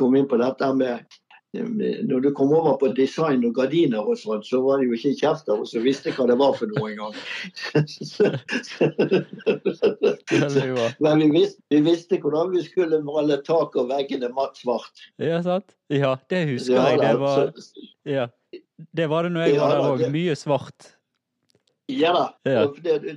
[0.00, 1.19] kom inn på dette med
[1.52, 5.18] når du kom over på design og gardiner og sånn, så var det jo ikke
[5.18, 7.14] kjefter og så visste visste hva det var for noe engang.
[11.04, 14.94] Men vi visste, vi visste hvordan vi skulle male tak og veggene matt svart.
[15.22, 15.76] Ja, sant?
[15.92, 16.98] Ja, det husker Ja, jeg.
[17.02, 17.52] Det var,
[18.08, 18.26] ja.
[18.96, 20.10] det var det når jeg Ja, var der òg.
[20.14, 20.80] Mye svart.
[21.90, 22.26] Ja da.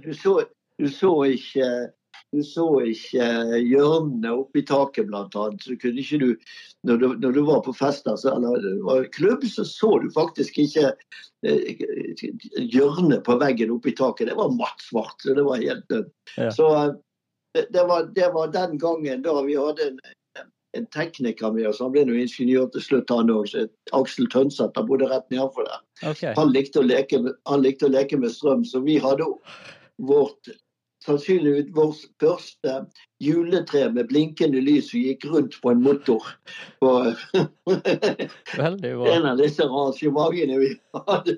[0.01, 0.41] Du, så,
[0.81, 1.93] du så ikke
[2.33, 3.27] du så ikke
[3.61, 5.61] hjørnene oppi taket, annet.
[5.63, 6.29] Så kunne ikke du,
[6.87, 10.93] når du, når du var på fest så- eller klubb, så så du faktisk ikke
[11.45, 11.85] eh,
[12.57, 14.27] hjørnet på veggen oppi taket.
[14.29, 15.15] Det var matt svart.
[15.21, 16.11] Så det var helt dødt.
[16.37, 16.49] Ja.
[16.51, 16.91] Så eh,
[17.53, 19.99] det, det, var, det var den gangen da vi hadde en,
[20.77, 21.79] en tekniker med oss.
[21.85, 23.53] Han ble nå ingeniør til slutt, han òg.
[23.93, 24.73] Aksel Tønseth.
[24.75, 25.83] Han bodde rett nedenfor der.
[26.09, 26.33] Okay.
[26.37, 29.29] Han likte, leke han likte å leke med strøm, så vi hadde
[30.01, 30.49] vårt
[31.03, 32.75] sannsynligvis vårt første
[33.23, 36.25] juletre med blinkende lys som gikk rundt på en motor.
[36.83, 36.93] På
[38.63, 41.37] en av disse arrangementene vi hadde,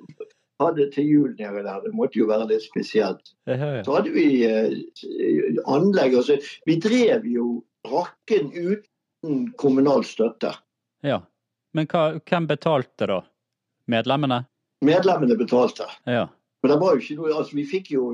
[0.63, 1.84] hadde til jul nede der.
[1.86, 3.34] Det måtte jo være litt spesielt.
[3.45, 6.17] Så hadde vi eh, anlegg.
[6.21, 10.56] Altså, vi drev jo brakken uten kommunal støtte.
[11.06, 11.21] ja.
[11.75, 13.17] Men hva, hvem betalte da?
[13.91, 14.45] Medlemmene?
[14.88, 15.89] Medlemmene betalte.
[16.08, 16.30] Ja.
[16.65, 18.08] Men det var jo ikke noe, altså Vi fikk jo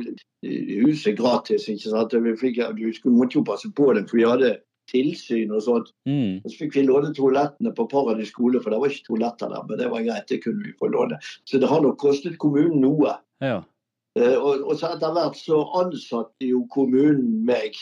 [0.43, 1.69] huset gratis.
[1.71, 2.11] ikke sant?
[2.25, 4.49] Vi, fikk, vi skulle, måtte jo passe på det, for vi hadde
[4.91, 5.91] tilsyn og sånt.
[6.09, 6.41] Mm.
[6.41, 9.63] Og så fikk vi låne toalettene på Paradis skole, for det var ikke toaletter der.
[9.69, 11.19] Men det var greit, det kunne vi få låne.
[11.47, 13.13] Så det har nok kostet kommunen noe.
[13.39, 13.61] Ja.
[14.19, 17.77] Eh, Og, og så etter hvert så ansatte jo kommunen meg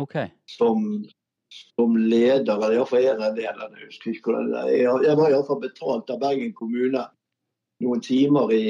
[0.00, 0.30] okay.
[0.48, 1.04] som,
[1.76, 3.82] som leder, eller iallfall en av lederne.
[3.82, 4.72] Jeg husker ikke hvordan det er.
[4.78, 7.04] Jeg, jeg var iallfall betalt av Bergen kommune
[7.82, 8.66] noen timer i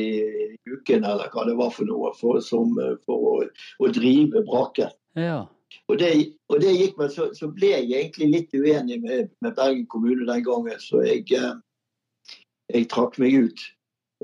[0.68, 3.34] uken eller hva det var for noe, for, som, eh, for å,
[3.82, 4.94] å drive braken.
[5.18, 5.44] Ja.
[5.90, 6.10] Og det,
[6.52, 10.26] og det gikk meg, så, så ble jeg egentlig litt uenig med, med Bergen kommune
[10.28, 12.38] den gangen, så jeg, eh,
[12.72, 13.64] jeg trakk meg ut.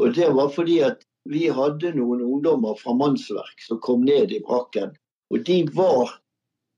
[0.01, 4.40] Og det var fordi at vi hadde noen ungdommer fra mannsverk som kom ned i
[4.45, 4.95] brakken.
[5.31, 6.16] Og de var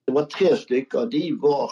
[0.02, 1.04] Det var tre stykker.
[1.06, 1.70] De var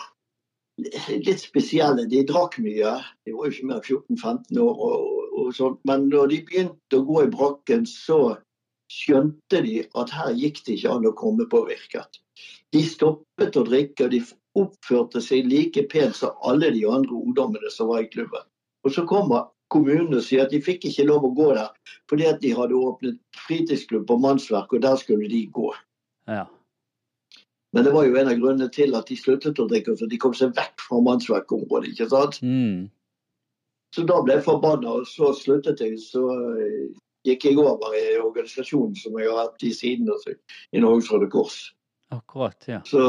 [0.78, 2.04] litt spesielle.
[2.06, 2.92] De drakk mye.
[3.26, 4.84] De var jo ikke mer enn 14-15 år.
[4.86, 5.80] Og, og sånt.
[5.88, 8.36] Men når de begynte å gå i brakken, så
[8.90, 12.20] skjønte de at her gikk det ikke an å komme påvirket.
[12.74, 14.22] De stoppet å drikke, og de
[14.58, 18.42] oppførte seg like pent som alle de andre ungdommene som var i klubben.
[18.86, 21.68] Og så kommer kommunen og sier at de fikk ikke lov å gå der
[22.10, 25.68] fordi at de hadde åpnet fritidsklubb på mannsverk, og der skulle de gå.
[26.26, 26.48] Ja.
[27.70, 30.18] Men det var jo en av grunnene til at de sluttet å drikke, så de
[30.18, 31.92] kom seg vekk fra mannsverkområdet.
[31.92, 32.40] ikke sant?
[32.42, 32.88] Mm.
[33.94, 35.98] Så da ble jeg forbanna, og så sluttet jeg.
[36.02, 36.22] Så
[36.62, 36.90] eh,
[37.26, 40.36] gikk jeg over i organisasjonen som jeg har hatt i siden, altså,
[40.72, 41.58] i Norges Røde Kors.
[42.10, 42.80] Akkurat, ja.
[42.86, 43.02] Så,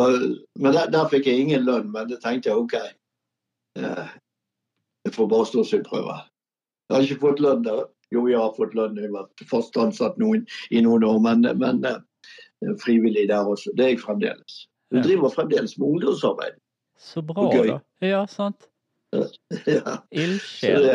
[0.59, 2.75] men der, der fikk jeg ingen lønn, men det tenkte jeg OK.
[3.79, 4.11] Eh,
[5.05, 6.17] jeg får bare stå sin prøve.
[6.89, 7.85] Jeg har ikke fått lønn der.
[8.11, 8.97] Jo, jeg har fått lønn.
[8.99, 13.73] Jeg har vært fast ansatt noen, i noen år, men, men eh, frivillig der også.
[13.77, 14.65] Det er jeg fremdeles.
[14.91, 16.59] Du driver fremdeles med ungdomsarbeid.
[16.99, 17.79] Så bra, Og da.
[18.05, 18.67] Ja, sant.
[19.11, 19.97] Ja.
[20.23, 20.87] Ildsjel.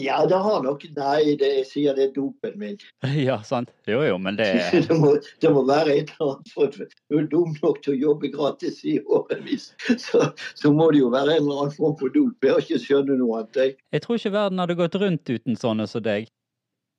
[0.00, 2.78] ja, det har nok Nei, det, jeg sier det er dopen min.
[3.28, 3.70] Ja, sant.
[3.90, 4.46] Jo, jo, men det
[4.88, 6.52] Det må, det må være et eller annet.
[6.54, 11.02] For du er dum nok til å jobbe gratis i årevis, så, så må det
[11.02, 12.36] jo være en eller annen form for dop.
[12.42, 13.56] Jeg har ikke skjønnet noe annet.
[13.64, 16.30] Jeg, Jeg tror ikke verden hadde gått rundt uten sånne som deg.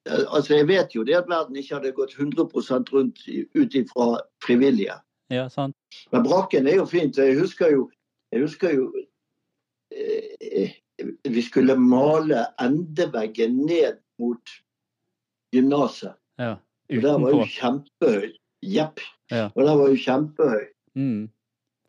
[0.10, 3.24] altså, jeg vet jo det at verden ikke hadde gått 100 rundt
[3.56, 4.12] ut ifra
[4.46, 5.00] frivillige.
[5.32, 5.76] Ja, sant.
[6.12, 7.18] Men brakken er jo fint.
[7.18, 7.86] Jeg husker jo,
[8.34, 8.90] jeg husker jo
[11.24, 14.54] Vi skulle male endeveggen ned mot
[15.56, 16.16] gymnaset.
[16.40, 16.56] Ja.
[16.92, 18.32] Og der var jo kjempehøy.
[18.62, 19.00] Jepp.
[19.32, 19.50] Ja.
[19.56, 20.66] Og der var jo kjempehøy.
[20.96, 21.30] Mm.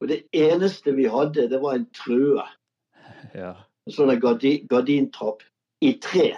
[0.01, 2.47] Og det eneste vi hadde, det var en trøe.
[3.35, 3.53] Ja.
[3.87, 5.43] En sånn gardin, gardintrapp
[5.83, 6.33] i tre.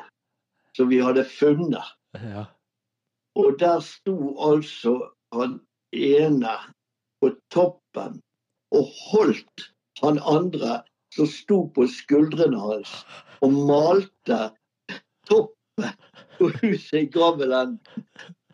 [0.76, 1.94] Som vi hadde funnet.
[2.18, 2.46] Ja.
[3.38, 4.96] Og der sto altså
[5.34, 5.58] han
[5.94, 6.56] ene
[7.22, 8.20] på toppen
[8.74, 9.68] og holdt
[10.02, 10.82] han andre
[11.14, 12.92] som sto på skuldrene hans
[13.44, 14.38] og malte
[15.28, 15.92] toppen
[16.38, 17.76] på huset i gavelen.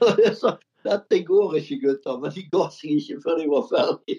[0.04, 2.20] Og jeg sa dette går ikke, gutter.
[2.22, 4.18] Men de ga seg ikke før de var ferdig.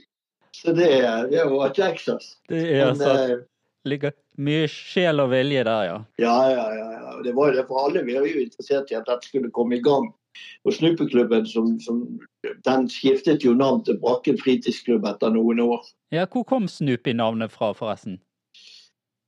[0.54, 0.90] Så det,
[1.32, 2.36] det var Texas.
[2.52, 3.20] Det er Men, sant.
[3.32, 3.48] eh,
[3.90, 5.96] Ligger mye sjel og vilje der, ja.
[6.22, 6.90] Ja, ja, ja.
[7.00, 7.14] ja.
[7.26, 8.04] Det var jo det for alle.
[8.06, 10.12] Vi var jo interessert i at dette skulle komme i gang.
[10.64, 12.04] Og Snupeklubben som, som,
[12.68, 15.82] den skiftet jo navn til Brakken fritidsklubb etter noen år.
[16.14, 18.20] Ja, Hvor kom Snupi-navnet fra, forresten?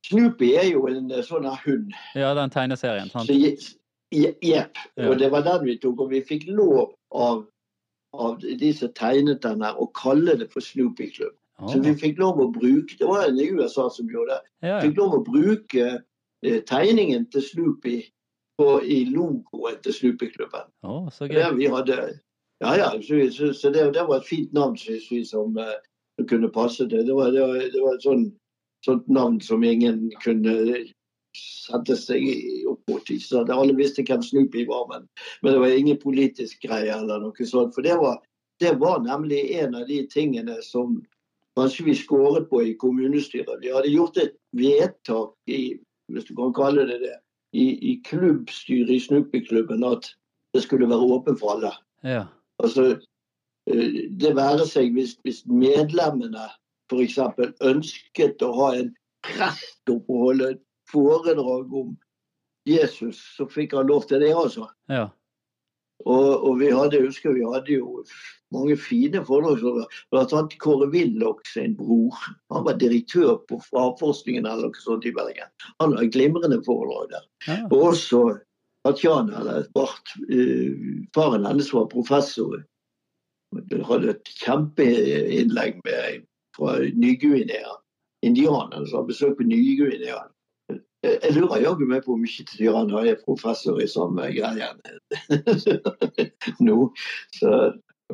[0.04, 1.94] Snoopy er jo en eh, sånn hund.
[2.18, 3.30] Ja, den tegneserien, sant?
[3.30, 3.36] Så,
[4.14, 4.78] Jepp.
[4.94, 5.08] Ja.
[5.08, 6.04] Og det var den vi tok.
[6.04, 7.46] Og vi fikk lov av,
[8.14, 11.34] av de som tegnet den her, å kalle det for Snoopy-klubb.
[11.58, 11.70] Oh.
[11.70, 14.48] Så vi fikk lov å bruke Det var en i USA som gjorde det.
[14.66, 14.78] ja, ja.
[14.82, 15.84] Fikk lov å bruke
[16.42, 17.96] eh, tegningen til Snoopy
[18.58, 20.66] på, i logoen til Snoopy-klubben.
[20.82, 21.56] Oh, så Det gøy.
[21.58, 21.98] vi hadde
[22.62, 22.90] Ja, ja.
[23.02, 25.78] Så, så, så det, det var et fint navn, synes vi, som, eh,
[26.18, 27.06] som kunne passe det.
[27.06, 28.28] Det var, det var, det var sånn,
[28.84, 30.54] sånt navn som ingen kunne
[31.34, 32.22] sette seg
[32.70, 33.10] opp mot.
[33.20, 33.42] Så?
[33.42, 35.08] Alle visste hvem Snoopy var, men,
[35.42, 37.74] men det var ingen politisk greie eller noe sånt.
[37.74, 38.20] For det var,
[38.62, 41.00] det var nemlig en av de tingene som
[41.58, 43.60] kanskje vi skåret på i kommunestyret.
[43.62, 45.76] Vi hadde gjort et vedtak i,
[46.12, 47.16] hvis du kan kalle det det,
[47.54, 50.08] i, i klubbstyret i Snoopy-klubben at
[50.54, 51.70] det skulle være åpent for alle.
[52.02, 52.24] Ja.
[52.62, 52.96] Altså,
[53.70, 56.48] eh, det være seg hvis, hvis medlemmene
[56.92, 57.18] f.eks.
[57.64, 58.94] ønsket å ha en
[59.24, 60.54] prest opp og holde
[60.90, 61.92] foredrag om
[62.68, 64.70] Jesus, så fikk han lov til det, altså.
[64.92, 65.08] ja.
[66.04, 68.02] Og, og vi hadde, jeg husker vi hadde jo
[68.52, 69.86] mange fine foredragsholdere.
[70.12, 72.18] Blant annet Kåre Willoch sin bror.
[72.52, 75.48] Han var direktør på havforskningen eller noe sånt i Bergen.
[75.80, 77.24] Han har glimrende foredrag der.
[77.46, 77.60] ja.
[77.70, 78.24] Og også
[78.84, 80.74] Tatjana, eller Bart, eh,
[81.16, 82.58] faren hennes var professor.
[83.54, 87.78] Hun hadde et kjempeinnlegg med, fra Ny-Guinea.
[88.24, 90.22] Indianerne som har besøk på Ny-Guinea.
[91.04, 94.70] Jeg lurer jaggu meg på om ikke Tyrann er professor i samme greie
[96.66, 96.76] nå.
[97.36, 97.50] Så,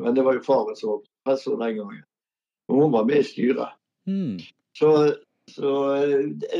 [0.01, 2.01] men det var jo faren som var professor den gangen.
[2.71, 3.77] Og hun var med i styret.
[4.09, 4.41] Mm.
[4.75, 4.91] Så,
[5.51, 5.71] så,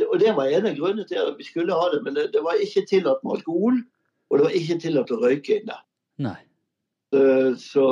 [0.07, 1.99] og det var en av grunnene til at vi skulle ha det.
[2.05, 3.83] Men det, det var ikke tillatt med alkohol,
[4.29, 5.77] og det var ikke tillatt å røyke inne.
[6.23, 6.37] Nei.
[7.59, 7.85] Så,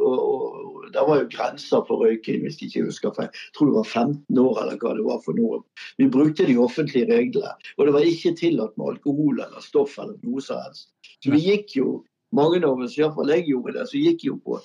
[0.00, 0.61] og, og
[0.92, 3.30] det var jo grenser for røyking, hvis jeg ikke husker feil.
[3.32, 5.60] Jeg tror det var 15 år eller hva det var for noe.
[6.00, 7.52] Vi brukte de offentlige reglene.
[7.78, 10.90] Og det var ikke tillatt med alkohol eller stoff eller noe som helst.
[11.22, 11.88] Så vi gikk jo,
[12.36, 14.60] mange av oss, iallfall jeg gjorde det, så gikk jo på,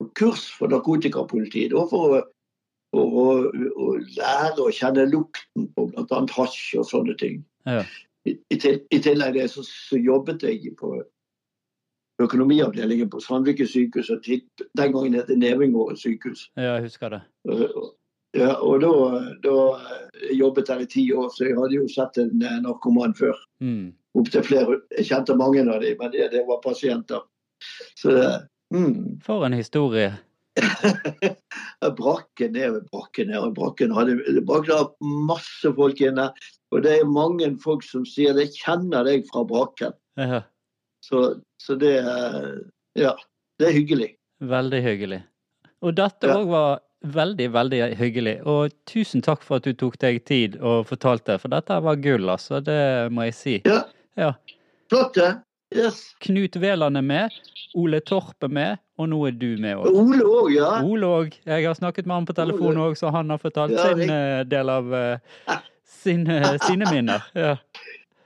[0.00, 1.74] på kurs for narkotikapolitiet.
[1.74, 2.22] da For å,
[2.94, 3.26] for å,
[3.86, 6.22] å lære å kjenne lukten på bl.a.
[6.36, 7.42] hasj og sånne ting.
[7.68, 7.82] Ja.
[8.28, 10.94] I, i, til, I tillegg det så, så jobbet jeg på
[12.26, 14.10] økonomiavdelingen på Sandviken sykehus.
[14.10, 16.50] og Den gangen het det Nevengården sykehus.
[16.56, 17.22] ja, jeg husker det.
[17.48, 17.94] Og-
[18.34, 18.88] Ja, og da,
[19.44, 19.54] da
[20.30, 23.36] jeg jobbet der i ti år, så jeg hadde jo sett en eh, narkoman før.
[23.60, 23.92] Mm.
[24.16, 24.78] Opptil flere.
[24.96, 27.20] Jeg kjente mange av dem, men det, det var pasienter.
[27.94, 29.20] Så det, mm.
[29.20, 30.14] For en historie.
[32.00, 33.50] Brakken er brakken her.
[33.54, 34.90] Brakken hadde, brakken har
[35.28, 36.30] masse folk inne.
[36.72, 39.92] Og det er mange folk som sier det kjenner deg fra brakken.
[40.16, 40.42] Ja.
[41.02, 41.96] Så, så det
[42.98, 43.14] Ja,
[43.58, 44.10] det er hyggelig.
[44.42, 45.22] Veldig hyggelig.
[45.82, 46.42] Og dette Ja.
[46.44, 48.34] var veldig, veldig hyggelig.
[48.46, 52.28] Og tusen takk for at du tok deg tid og fortalte, for dette var gull,
[52.30, 52.60] altså.
[52.62, 53.54] Det må jeg si.
[53.66, 53.82] Ja.
[54.16, 54.32] Ja.
[54.92, 55.30] Flott, det.
[55.74, 56.14] Yes.
[56.20, 57.32] Knut Veland er med,
[57.74, 59.86] Ole Torp er med, og nå er du med òg.
[59.88, 60.82] Ole òg, ja.
[60.84, 61.32] Ole òg.
[61.48, 64.10] Jeg har snakket med han på telefon òg, så han har fortalt Ja, sin riktig.
[64.12, 67.24] eh, del av uh, sin, eh, sine minner.
[67.34, 67.56] Ja.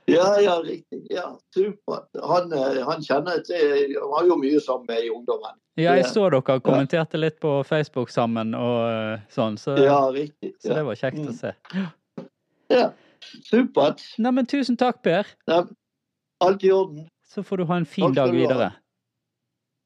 [0.07, 1.01] Ja, ja, riktig.
[1.11, 2.07] Ja, Supert.
[2.23, 5.57] Han, eh, han kjenner til Han har jo mye sammen med i ungdommen.
[5.77, 10.53] ja, jeg så dere kommenterte litt på Facebook sammen og eh, sånn, så, Ja, riktig.
[10.63, 11.33] så det var kjekt å Mm.
[11.33, 11.53] se.
[12.69, 12.91] ja.
[13.43, 14.01] Supert.
[14.17, 15.25] Neimen, tusen takk, Per.
[15.47, 15.65] Ja,
[16.41, 17.09] alt i orden.
[17.27, 18.71] Så får du ha en fin dag videre.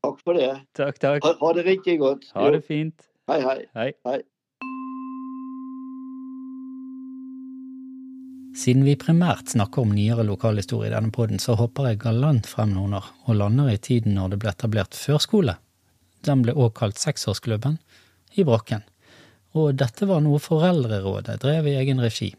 [0.04, 0.52] Takk for det.
[0.76, 1.24] Takk, takk.
[1.24, 2.30] Ha, ha det riktig godt.
[2.36, 2.94] Ha det fint.
[3.02, 3.08] fint.
[3.30, 3.40] Hei,
[3.74, 3.94] hei.
[4.06, 4.22] Hei.
[8.58, 12.74] Siden vi primært snakker om nyere lokalhistorie i denne poden, så hopper jeg galant frem
[12.76, 15.56] noen år, og lander i tiden når det ble etablert førskole.
[16.28, 17.80] Den ble også kalt Seksårsklubben
[18.36, 18.84] i Brakken.
[19.56, 22.30] Og dette var noe Foreldrerådet drev i egen regi.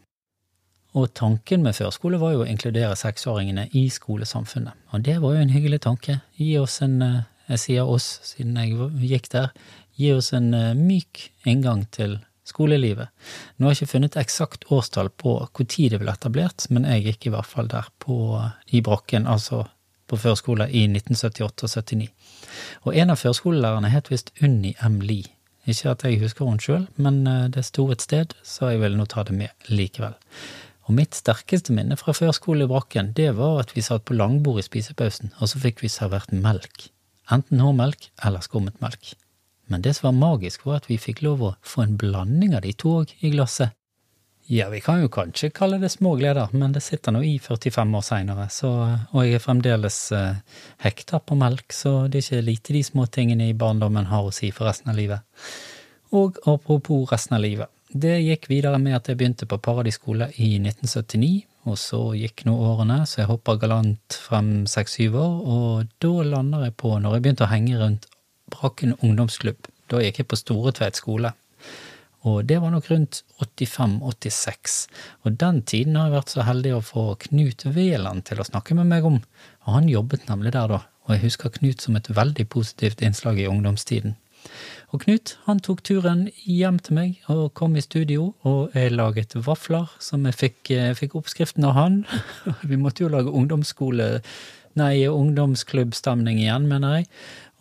[0.93, 4.77] Og tanken med førskole var jo å inkludere seksåringene i skolesamfunnet.
[4.93, 6.19] Og det var jo en hyggelig tanke.
[6.37, 8.77] Gi oss en, eh, jeg sier oss siden jeg
[9.09, 9.49] gikk der,
[9.97, 13.11] gi oss en eh, myk inngang til skolelivet.
[13.57, 17.27] Nå har jeg ikke funnet eksakt årstall på når det ble etablert, men jeg gikk
[17.27, 18.15] i hvert fall der på,
[18.71, 19.65] i Brakken, altså
[20.07, 22.09] på førskole i 1978 og 79.
[22.83, 24.99] Og en av førskolelærerne het visst Unni M.
[25.01, 25.31] Lie.
[25.63, 28.99] Ikke at jeg husker henne sjøl, men eh, det sto et sted, så jeg ville
[28.99, 30.17] nå ta det med likevel.
[30.83, 34.59] Og mitt sterkeste minne fra førskole i Brakken, det var at vi satt på langbord
[34.59, 36.89] i spisepausen, og så fikk vi servert melk.
[37.31, 39.13] Enten hårmelk eller skummet melk.
[39.71, 42.65] Men det som var magisk, var at vi fikk lov å få en blanding av
[42.65, 43.75] de to òg i glasset.
[44.51, 47.93] Ja, vi kan jo kanskje kalle det små gleder, men det sitter nå i 45
[47.95, 50.41] år seinere, og jeg er fremdeles eh,
[50.83, 54.33] hekta på melk, så det er ikke lite de små tingene i barndommen har å
[54.35, 55.23] si for resten av livet.
[56.11, 60.27] Og apropos resten av livet, det gikk videre med at jeg begynte på Paradis skole
[60.35, 61.31] i 1979,
[61.71, 66.67] og så gikk nå årene, så jeg hoppa galant frem seks-syv år, og da lander
[66.67, 68.09] jeg på, når jeg begynte å henge rundt
[68.53, 71.33] Brakken ungdomsklubb, da gikk jeg på Storetveit skole
[72.23, 74.75] og det var nok rundt 85-86.
[75.27, 78.77] Og den tiden har jeg vært så heldig å få Knut Veland til å snakke
[78.79, 79.19] med meg om,
[79.65, 83.41] og han jobbet nemlig der da, og jeg husker Knut som et veldig positivt innslag
[83.43, 84.15] i ungdomstiden.
[84.95, 89.35] Og Knut han tok turen hjem til meg og kom i studio, og jeg laget
[89.35, 92.03] vafler som jeg fikk, jeg fikk oppskriften av han.
[92.69, 94.13] Vi måtte jo lage ungdomsskole,
[94.79, 97.11] nei, ungdomsklubbstemning igjen, mener jeg.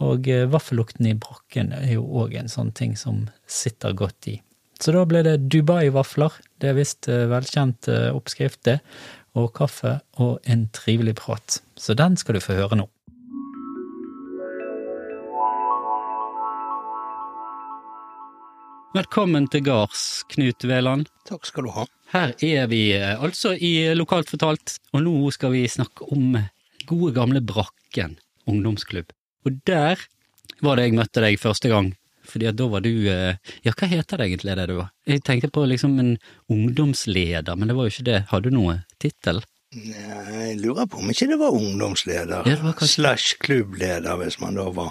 [0.03, 4.40] Og eh, vaffellukten i brakken er jo òg en sånn ting som sitter godt i.
[4.82, 8.80] Så da ble det Dubai-vafler, det er visst eh, velkjent eh, oppskrift, det,
[9.38, 11.61] og kaffe og en trivelig prat.
[11.78, 12.88] Så den skal du få høre nå.
[18.92, 20.03] Velkommen til gards,
[20.34, 21.07] Knut Veland.
[21.30, 21.86] Takk skal du ha.
[22.12, 26.36] Her er vi altså i Lokalt fortalt, og nå skal vi snakke om
[26.90, 28.18] gode gamle Brakken
[28.50, 29.14] ungdomsklubb.
[29.47, 30.01] Og der
[30.62, 31.93] var det jeg møtte deg første gang
[32.32, 34.93] fordi da var du eh, Ja, hva heter det egentlig, det du var?
[35.11, 36.12] Jeg tenkte på liksom en
[36.53, 38.20] ungdomsleder, men det var jo ikke det.
[38.30, 39.43] Hadde du noe tittel?
[39.72, 42.88] Jeg lurer på om ikke det var ungdomsleder, ja, det var kanskje...
[42.93, 44.90] slash klubbleder, hvis man da var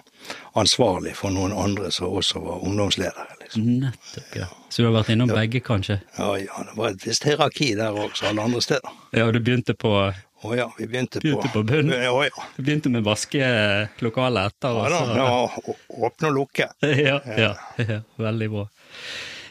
[0.58, 3.28] ansvarlig for noen andre som også var ungdomsledere.
[3.43, 3.68] Liksom.
[3.84, 4.47] Nettopp, ja.
[4.74, 5.38] Så du har vært innom ja.
[5.38, 5.99] begge, kanskje?
[6.18, 8.97] Ja, ja, det var et visst hierarki der også, alle andre steder.
[9.14, 9.93] Ja, og du begynte på
[10.42, 11.94] å ja, vi begynte, begynte på, på bunnen.
[12.02, 12.46] Ja, ja.
[12.56, 14.80] Vi begynte med vaskelokalet etter.
[14.80, 15.76] Ja, da, ja,
[16.08, 16.72] åpne og lukke.
[17.08, 18.66] ja, ja, ja, veldig bra.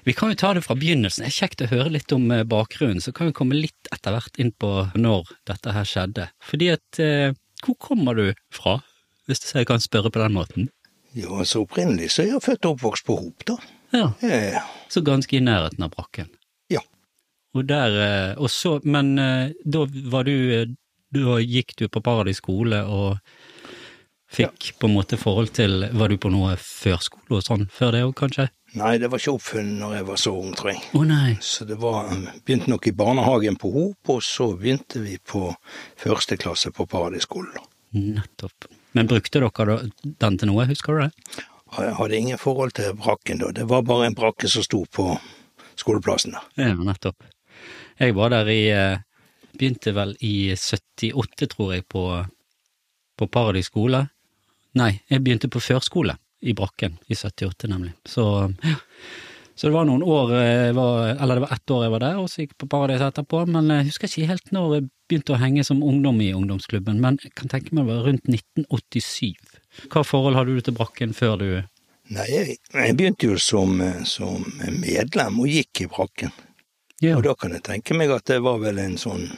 [0.09, 1.27] Vi kan jo ta det fra begynnelsen.
[1.27, 4.17] Det er kjekt å høre litt om eh, bakgrunnen, så kan vi komme litt etter
[4.17, 6.31] hvert inn på når dette her skjedde.
[6.51, 8.79] Fordi at eh, Hvor kommer du fra,
[9.29, 10.71] hvis jeg kan spørre på den måten?
[11.13, 13.59] Jo, altså opprinnelig så er jeg født og oppvokst på Hop, da.
[13.93, 14.07] Ja.
[14.25, 14.63] ja.
[14.89, 16.31] Så ganske i nærheten av brakken.
[17.59, 19.17] Og der, eh, og så, men
[19.65, 20.77] da var du
[21.11, 23.19] da gikk du på Paradis skole og
[24.31, 24.77] fikk ja.
[24.79, 28.15] på en måte forhold til Var du på noe førskole og sånn før det òg,
[28.21, 28.47] kanskje?
[28.79, 30.83] Nei, det var ikke oppfunnet når jeg var så ung, tror jeg.
[30.95, 31.33] Oh, nei.
[31.43, 32.13] Så det var
[32.47, 35.49] Begynte nok i barnehagen på Hop, og så begynte vi på
[35.99, 37.65] første klasse på Paradis skole.
[37.91, 38.71] Nettopp.
[38.95, 41.43] Men brukte dere den til noe, husker du det?
[41.71, 43.51] Jeg hadde ingen forhold til brakken da.
[43.55, 45.11] Det var bare en brakke som sto på
[45.79, 46.49] skoleplassen der.
[46.59, 47.27] Ja, nettopp.
[48.01, 48.99] Jeg var der i eh,
[49.51, 52.05] Begynte vel i 78, tror jeg, på,
[53.19, 54.05] på Paradis skole.
[54.79, 56.15] Nei, jeg begynte på førskole
[56.47, 57.91] i Brakken i 78, nemlig.
[58.07, 58.25] Så,
[58.63, 58.77] ja.
[59.59, 60.31] Så det var noen år,
[60.73, 63.03] var, eller det var ett år jeg var der, og så gikk jeg på Paradis
[63.05, 63.43] etterpå.
[63.51, 67.19] Men jeg husker ikke helt når jeg begynte å henge som ungdom i ungdomsklubben, men
[67.21, 69.59] jeg kan tenke meg det var rundt 1987.
[69.93, 71.51] Hva forhold hadde du til Brakken før du
[72.11, 73.77] Nei, jeg, jeg begynte jo som,
[74.09, 74.43] som,
[74.81, 76.33] medlem og gikk i Brakken.
[77.01, 77.17] Ja.
[77.17, 79.31] Og da kan jeg tenke meg at det var vel en sånn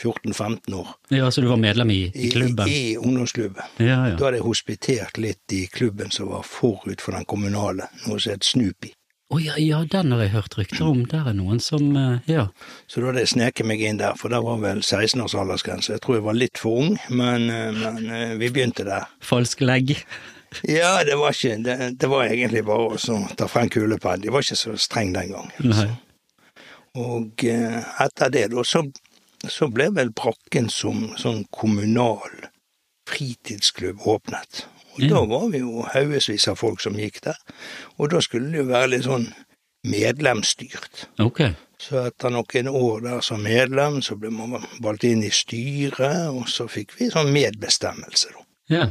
[0.00, 0.88] 14-15 år.
[1.12, 2.68] Ja, Så du var medlem i, i klubben?
[2.68, 3.62] I, i ungdomsklubben.
[3.76, 4.16] Ja, ja.
[4.16, 8.34] Da hadde jeg hospitert litt i klubben som var forut for den kommunale, noe som
[8.34, 8.94] het Snoopy.
[9.32, 11.06] Å oh, ja, ja, den har jeg hørt rykter om.
[11.08, 12.50] Der er noen som eh, Ja.
[12.84, 15.94] Så da hadde jeg sneket meg inn der, for der var vel 16 års aldersgrense.
[15.94, 19.08] Jeg tror jeg var litt for ung, men, eh, men eh, vi begynte der.
[19.24, 19.94] Falsk legg?
[20.68, 24.20] Ja, det var ikke Det, det var egentlig bare å ta frem kulepenn.
[24.20, 25.54] De var ikke så streng den gangen.
[25.64, 25.88] Nei.
[26.98, 28.84] Og etter det, da, så
[29.50, 32.30] så ble vel Brakken som sånn kommunal
[33.10, 34.66] fritidsklubb åpnet.
[34.94, 35.08] Og mm.
[35.10, 37.38] da var vi jo haugevis av folk som gikk der.
[37.98, 39.26] Og da skulle det jo være litt sånn
[39.88, 41.06] medlemsstyrt.
[41.22, 41.56] Okay.
[41.82, 46.46] Så etter noen år der som medlem, så ble man valgt inn i styret, og
[46.50, 48.46] så fikk vi sånn medbestemmelse, da.
[48.70, 48.84] Ja.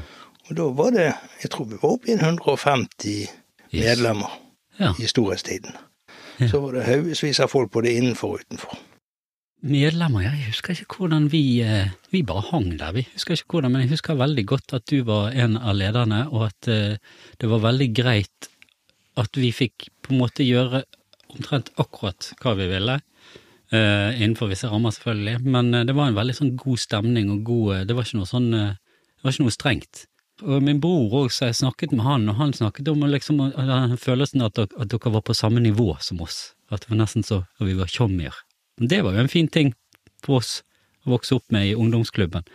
[0.49, 1.05] Og da var det,
[1.39, 3.31] jeg tror vi var oppe i 150
[3.71, 4.33] medlemmer
[4.81, 4.91] ja.
[4.99, 5.77] i storhetstiden.
[6.39, 8.79] Så var det haugevis av folk både innenfor og utenfor
[9.61, 13.05] medlemmer, jeg husker ikke hvordan vi eh, Vi bare hang der, vi.
[13.13, 16.49] Husker ikke hvordan, men jeg husker veldig godt at du var en av lederne, og
[16.49, 16.97] at eh,
[17.39, 18.49] det var veldig greit
[19.19, 20.84] at vi fikk på en måte gjøre
[21.32, 22.99] omtrent akkurat hva vi ville.
[23.71, 27.86] Uh, innenfor visse rammer, selvfølgelig, men det var en veldig sånn god stemning og god
[27.88, 30.01] Det var ikke noe sånn Det var ikke noe strengt.
[30.41, 33.43] Og min bror òg, så jeg snakket med han, og han snakket om liksom,
[34.01, 36.53] følelsen at, at dere var på samme nivå som oss.
[36.71, 38.35] At det var nesten så at vi var tjommier.
[38.81, 39.73] Det var jo en fin ting
[40.25, 40.61] for oss
[41.05, 42.45] å vokse opp med i ungdomsklubben.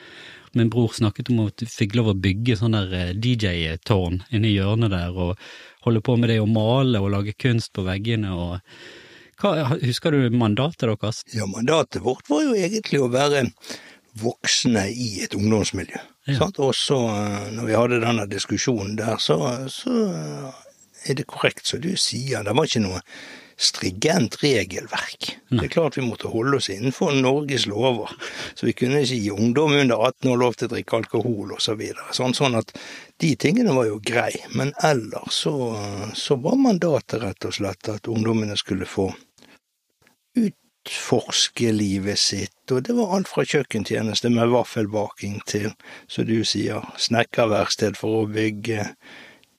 [0.57, 4.49] Min bror snakket om at du fikk lov å bygge sånn der eh, DJ-tårn inne
[4.49, 5.37] i hjørnet der, og
[5.87, 8.57] holde på med det å male og lage kunst på veggene og
[9.37, 9.51] Hva,
[9.83, 11.19] husker du mandatet deres?
[11.37, 13.43] Ja, mandatet vårt var jo egentlig å være
[14.21, 16.03] voksne i et ungdomsmiljø.
[16.27, 16.39] Ja.
[16.41, 16.61] Sant?
[16.63, 19.39] Og så, eh, når vi hadde denne diskusjonen der, så,
[19.73, 19.97] så
[21.07, 22.45] er det korrekt som du sier.
[22.47, 23.03] Det var ikke noe
[23.57, 25.31] strigent regelverk.
[25.49, 28.11] Det er klart vi måtte holde oss innenfor Norges lover.
[28.55, 31.65] Så vi kunne ikke gi ungdom under 18 år lov til å drikke alkohol osv.
[31.67, 32.09] Så videre.
[32.13, 32.75] sånn, sånn at
[33.23, 34.33] de tingene var jo grei.
[34.53, 35.55] Men ellers så,
[36.15, 39.09] så var mandatet rett og slett at ungdommene skulle få
[40.87, 42.71] utforske livet sitt.
[42.71, 45.73] Og det var alt fra kjøkkentjeneste med vaffelbaking til,
[46.09, 48.93] som du sier, snekkerverksted for å bygge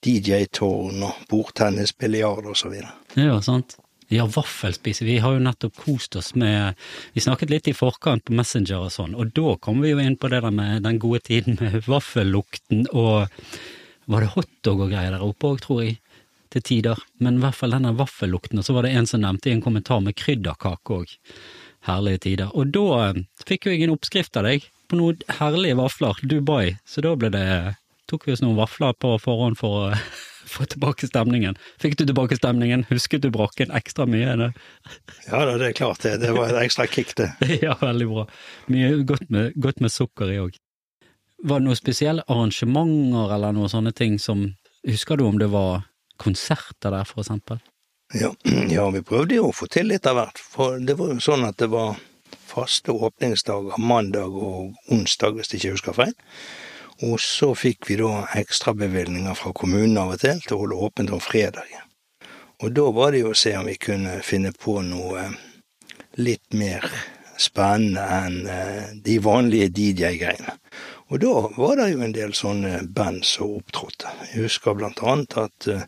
[0.05, 2.80] DJ-tårn og bordtennis, biljard osv.
[3.17, 3.78] Ja, sant.
[4.07, 5.03] Ja, vaffelspise.
[5.03, 6.78] Vi har jo nettopp kost oss med
[7.11, 10.15] Vi snakket litt i forkant på Messenger og sånn, og da kom vi jo inn
[10.15, 13.28] på det der med den gode tiden med vaffellukten og
[14.07, 15.97] Var det hotdog og greier der oppe òg, tror jeg?
[16.54, 17.02] Til tider.
[17.24, 18.62] Men i hvert fall denne vaffellukten.
[18.62, 21.18] Og så var det en som nevnte i en kommentar med krydderkake òg.
[21.88, 22.54] Herlige tider.
[22.56, 26.78] Og da eh, fikk jo jeg en oppskrift av deg på noen herlige vafler, Dubai.
[26.88, 27.48] Så da ble det
[28.08, 29.88] tok vi oss noen vafler på forhånd for å
[30.54, 31.58] få tilbake stemningen.
[31.82, 32.86] Fikk du tilbake stemningen?
[32.91, 34.30] Husket du brakken ekstra mye?
[34.34, 34.54] Eller?
[35.28, 36.18] Ja da, det er klart det.
[36.24, 37.34] Det var et ekstra kick, det.
[37.66, 38.26] ja, veldig bra.
[38.72, 40.56] Mye godt med, godt med sukker i òg.
[41.48, 44.50] Var det noen spesielle arrangementer eller noen sånne ting som
[44.88, 45.82] Husker du om det var
[46.20, 47.61] konserter der, for eksempel?
[48.13, 48.34] Ja,
[48.76, 50.39] ja, vi prøvde jo å få til litt av hvert.
[50.41, 51.97] For det var jo sånn at det var
[52.47, 56.15] faste åpningsdager mandag og onsdag, hvis jeg ikke husker feil.
[57.05, 61.13] Og så fikk vi da ekstrabevilgninger fra kommunen av og til til å holde åpent
[61.13, 61.84] om fredagen.
[62.63, 65.28] Og da var det jo å se om vi kunne finne på noe
[66.18, 66.88] litt mer
[67.38, 70.55] spennende enn eh, de vanlige DJ-greiene.
[71.08, 74.12] Og da var det jo en del sånne band som opptrådte.
[74.34, 75.86] Jeg husker blant annet at eh,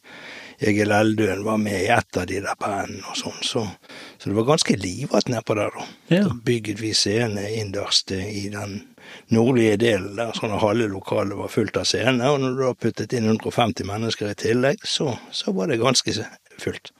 [0.70, 3.63] Egil Eldøen var med i et av de der bandene og sånn, så,
[4.20, 5.88] så det var ganske livat nedpå der, da.
[6.11, 6.22] Ja.
[6.28, 8.82] Da bygget vi scene innerst i den
[9.32, 13.15] nordlige delen der, sånne halve lokalet var fullt av scener, og når du da puttet
[13.15, 16.15] inn 150 mennesker i tillegg, så, så var det ganske
[16.59, 16.91] fullt.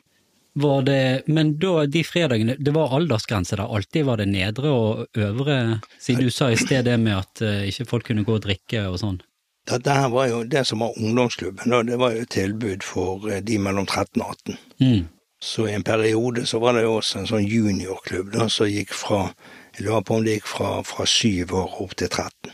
[0.54, 4.06] Var det, men da, de fredagene, det var aldersgrense der alltid?
[4.06, 5.80] Var det nedre og øvre?
[6.02, 8.88] Siden du sa i sted det med at uh, ikke folk kunne gå og drikke
[8.90, 9.22] og sånn.
[9.70, 13.44] Dette her var jo det som var ungdomsklubben, og Det var jo tilbud for eh,
[13.46, 14.58] de mellom 13 og 18.
[14.82, 15.04] Mm.
[15.40, 18.92] Så i en periode så var det jo også en sånn juniorklubb da, som gikk
[18.96, 19.30] fra
[19.78, 22.52] Jeg lurer på om det gikk fra, fra syv år opp til 13.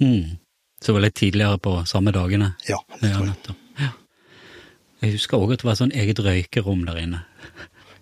[0.00, 0.38] Mm.
[0.80, 2.54] Så det var litt tidligere på samme dagene?
[2.68, 3.56] Ja, det tror jeg.
[5.04, 7.22] Jeg husker òg at det var sånn eget røykerom der inne.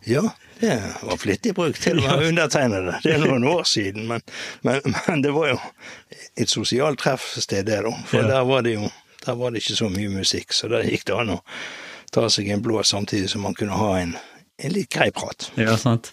[0.06, 0.22] Ja,
[0.60, 2.96] det var flittig brukt til å være undertegnede.
[3.04, 4.22] Det er noen år siden, men,
[4.66, 5.58] men, men det var jo
[6.38, 7.92] et sosialt treffsted, det, da.
[8.10, 8.28] For Ja.
[8.36, 8.90] der var det jo
[9.22, 11.40] der var det ikke så mye musikk, så der gikk det an å
[12.10, 14.16] ta seg en blå samtidig som man kunne ha en,
[14.58, 15.46] en litt grei prat.
[15.54, 16.10] Ja, sant.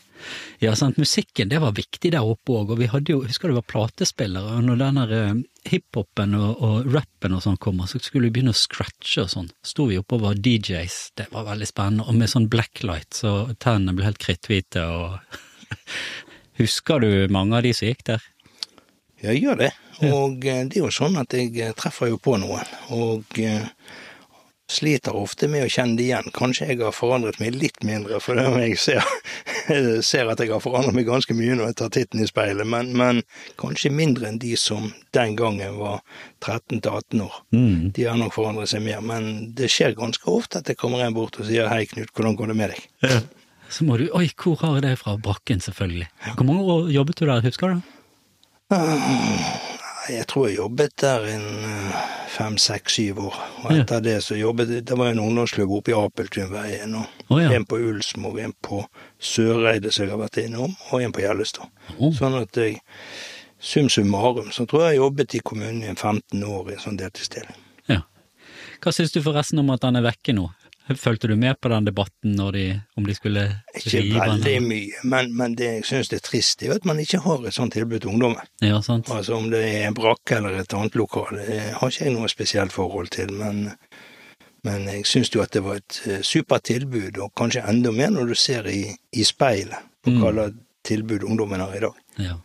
[0.62, 0.98] Ja, sant.
[0.98, 3.70] Musikken, det var viktig der oppe òg, og vi hadde jo, husker du det var
[3.72, 5.38] platespillere, og når den der eh,
[5.72, 9.48] hiphopen og, og rappen og sånn kommer, så skulle vi begynne å scratche og sånn.
[9.64, 13.34] Sto vi oppe og var DJs, det var veldig spennende, og med sånn blacklight, så
[13.56, 15.40] tennene ble helt kritthvite og
[16.60, 18.24] Husker du mange av de som gikk der?
[19.24, 19.70] Jeg gjør det,
[20.10, 23.40] og eh, det er jo sånn at jeg eh, treffer jo på noen, og
[24.70, 26.30] sliter ofte med å kjenne det igjen.
[26.36, 29.06] Kanskje jeg har forandret meg litt mindre, for jeg ser,
[30.10, 32.94] ser at jeg har forandret meg ganske mye når jeg tar titten i speilet, men,
[32.98, 33.24] men
[33.60, 36.04] kanskje mindre enn de som den gangen var
[36.46, 37.42] 13 til 18 år.
[37.56, 37.90] Mm.
[37.98, 41.18] De har nok forandret seg mer, men det skjer ganske ofte at det kommer en
[41.18, 43.24] bort og sier hei Knut, hvordan går det med deg?
[43.70, 45.16] Så må du Oi, hvor har jeg det fra?
[45.18, 46.10] Brakken, selvfølgelig.
[46.36, 47.82] Hvor mange år jobbet du der, husker du?
[50.10, 51.98] Jeg tror jeg jobbet der en eh,
[52.34, 53.40] fem, seks, syv år.
[53.64, 53.82] Og Ja.
[53.82, 57.52] etter det så jobbet Det var en ungdomsklubb oppe i Apeltunveien, og oh, ja.
[57.54, 58.86] en på Ulsmo, en på
[59.20, 61.70] Søreide som jeg har vært innom, og en på Gjellestad.
[62.00, 62.14] Oh.
[62.14, 62.82] Sånn at jeg
[63.60, 66.80] Sum summarum så tror jeg jeg jobbet i kommunen i en 15 år i en
[66.80, 67.58] sånn deltidsstilling.
[67.92, 68.06] Ja.
[68.80, 70.46] Hva syns du forresten om at han er vekke nå?
[71.06, 72.64] Følte du med på den debatten de,
[72.98, 73.44] om de skulle
[73.86, 77.20] rive Ikke veldig mye, men, men det jeg syns er trist, er at man ikke
[77.24, 78.42] har et sånt tilbud til ungdommen.
[78.66, 79.10] Ja, sant.
[79.14, 82.30] Altså om det er en brakke eller et annet lokale, det har ikke jeg noe
[82.32, 83.70] spesielt forhold til, men,
[84.68, 88.10] men jeg syns jo at det var et eh, supert tilbud, og kanskje enda mer
[88.16, 90.22] når du ser i, i speilet på Mm.
[90.24, 90.56] hva slags
[90.88, 91.98] tilbud ungdommen har i dag.
[92.24, 92.38] Ja.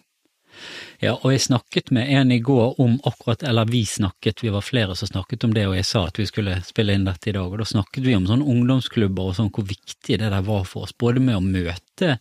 [1.03, 4.65] Ja, og jeg snakket med en i går om akkurat, eller vi snakket, vi var
[4.65, 7.37] flere som snakket om det, og jeg sa at vi skulle spille inn dette i
[7.37, 10.67] dag, og da snakket vi om sånne ungdomsklubber og sånn, hvor viktig det der var
[10.69, 12.19] for oss, både med å møte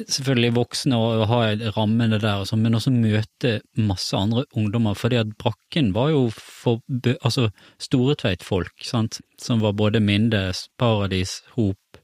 [0.00, 1.40] selvfølgelig voksne og ha
[1.76, 6.22] rammene der og sånn, men også møte masse andre ungdommer, fordi at brakken var jo
[6.36, 6.80] for,
[7.20, 7.50] altså
[7.82, 12.00] Storetveit-folk, sant, som var både Mindes, Paradis, Hop,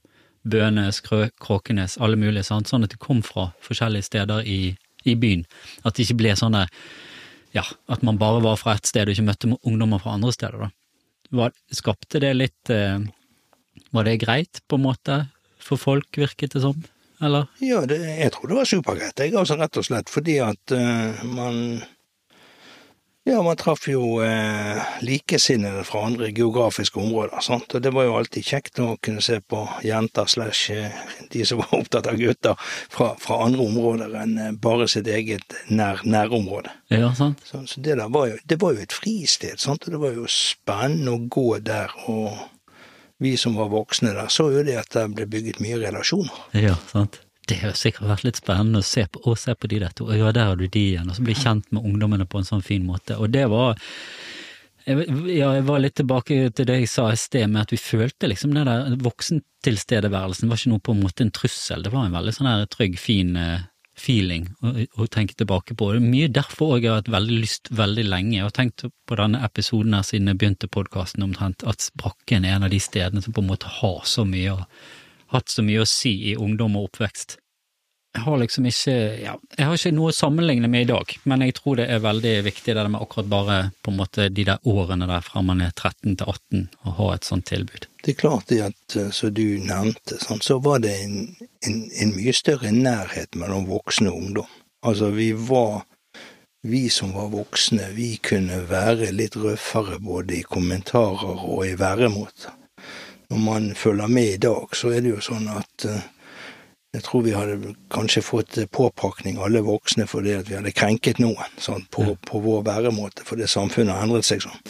[0.47, 2.69] Bønes, Krø- Kråkenes, alle mulige, sant?
[2.71, 4.61] sånn at de kom fra forskjellige steder i,
[5.07, 5.47] i byen.
[5.85, 6.59] At det ikke ble sånn
[7.57, 10.67] ja, at man bare var fra ett sted og ikke møtte ungdommer fra andre steder,
[10.67, 10.73] da.
[11.37, 13.01] Var, skapte det litt eh,
[13.91, 15.17] Var det greit, på en måte,
[15.63, 16.85] for folk, virket det som?
[17.25, 17.49] Eller?
[17.65, 19.19] Ja, det, jeg tror det var supergreit.
[19.19, 21.81] Jeg altså rett og slett fordi at uh, man
[23.29, 27.75] Ja, man traff jo eh, likesinnede fra andre geografiske områder, sant.
[27.75, 31.01] Og det var jo alltid kjekt å kunne se på jenter slash eh,
[31.33, 35.59] de som var opptatt av gutter fra, fra andre områder enn eh, bare sitt eget
[35.67, 36.71] nær, nærområde.
[36.95, 37.43] Ja, sant?
[37.51, 39.91] Så, så det der var jo, det var jo et fristed, sant.
[39.91, 42.31] Og det var jo spennende å gå der, og
[43.19, 46.45] vi som var voksne der, så jo det at det ble bygget mye relasjoner.
[46.55, 47.25] Ja, sant.
[47.47, 50.09] Det har sikkert vært litt spennende å se på, å se på de der to.
[50.15, 51.11] Ja, der har du de igjen.
[51.11, 53.19] Og så bli kjent med ungdommene på en sånn fin måte.
[53.23, 53.79] Og det var
[54.87, 57.79] jeg, ja, jeg var litt tilbake til det jeg sa i sted, med at vi
[57.81, 61.83] følte liksom den der voksentilstedeværelsen var ikke noe på en måte en trussel.
[61.83, 63.65] Det var en veldig sånn her trygg, fin eh,
[63.97, 65.91] feeling å, tenke tilbake på.
[65.91, 68.37] Det er mye derfor jeg har hatt veldig lyst veldig lenge.
[68.37, 72.57] Jeg har tenkt på denne episoden her siden jeg begynte podkasten omtrent, at Brakken er
[72.57, 74.61] en av de stedene som på en måte har så mye å
[75.37, 77.39] hatt så mye å si i ungdom og oppvekst.
[78.17, 81.43] Jeg har liksom ikke ja, jeg har ikke noe å sammenligne med i dag, men
[81.45, 84.63] jeg tror det er veldig viktig det med akkurat bare på en måte de der
[84.65, 87.85] årene der fra man er 13 til 18 å ha et sånt tilbud.
[88.01, 91.19] Det er klart det at, eh, som du nevnte, sånn, så var det en,
[91.69, 94.57] en, en mye større nærhet mellom voksne og ungdom.
[94.87, 95.85] Altså, vi var
[96.67, 102.56] Vi som var voksne, vi kunne være litt røffere både i kommentarer og i væremåter.
[103.31, 106.05] Når man følger med i dag, så er det jo sånn at eh,
[106.97, 111.59] jeg tror vi hadde kanskje fått påpakning, alle voksne, fordi at vi hadde krenket noen
[111.61, 114.61] sånn, på, på vår væremåte, fordi samfunnet har endret seg sånn.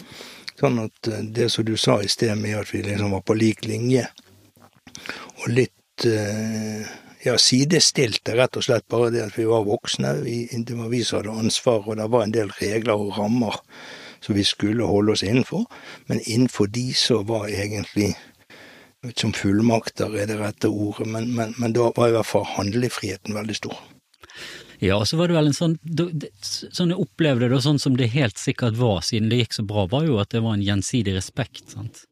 [0.56, 3.36] Sånn at eh, det som du sa i sted med at vi liksom var på
[3.38, 4.08] lik linje,
[5.42, 6.86] og litt eh,
[7.26, 10.14] ja, sidestilte, rett og slett bare det at vi var voksne.
[10.24, 13.60] Vi, det var vi som hadde ansvar, og det var en del regler og rammer
[14.24, 15.66] som vi skulle holde oss innenfor.
[16.06, 18.14] Men innenfor de så var egentlig
[19.04, 22.30] vet ikke om fullmakter er det rette ordet, men, men, men da var i hvert
[22.30, 23.76] fall handlefriheten veldig stor.
[24.78, 25.78] Ja, og så var det vel en sånn
[26.44, 29.64] Sånn jeg opplevde det, og sånn som det helt sikkert var siden det gikk så
[29.68, 32.04] bra, var jo at det var en gjensidig respekt, sant.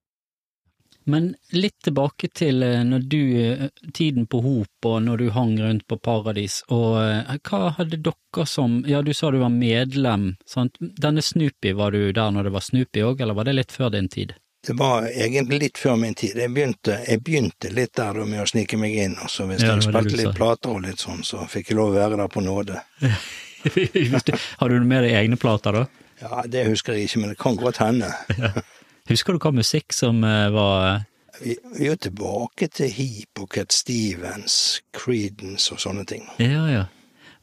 [1.04, 5.58] Men litt tilbake til eh, når du, eh, tiden på Hop og når du hang
[5.60, 10.30] rundt på Paradis, og eh, hva hadde dere som, ja du sa du var medlem,
[10.48, 13.76] sant, denne Snoopy, var du der når det var Snoopy òg, eller var det litt
[13.76, 14.32] før din tid?
[14.66, 16.38] Det var egentlig litt før min tid.
[16.40, 19.84] Jeg begynte, jeg begynte litt der med å snike meg inn, Altså, hvis Ja, jeg
[19.88, 22.80] spilte litt plater og litt sånn, så fikk jeg lov å være der på nåde.
[24.60, 26.04] Har du med deg egne plater, da?
[26.22, 28.12] Ja, det husker jeg ikke, men det kan godt hende.
[29.10, 31.02] Husker du hva musikk som eh, var
[31.42, 36.24] Vi, vi er jo tilbake til Heap og Cat Stevens, Creedence og sånne ting.
[36.40, 36.84] Ja, ja.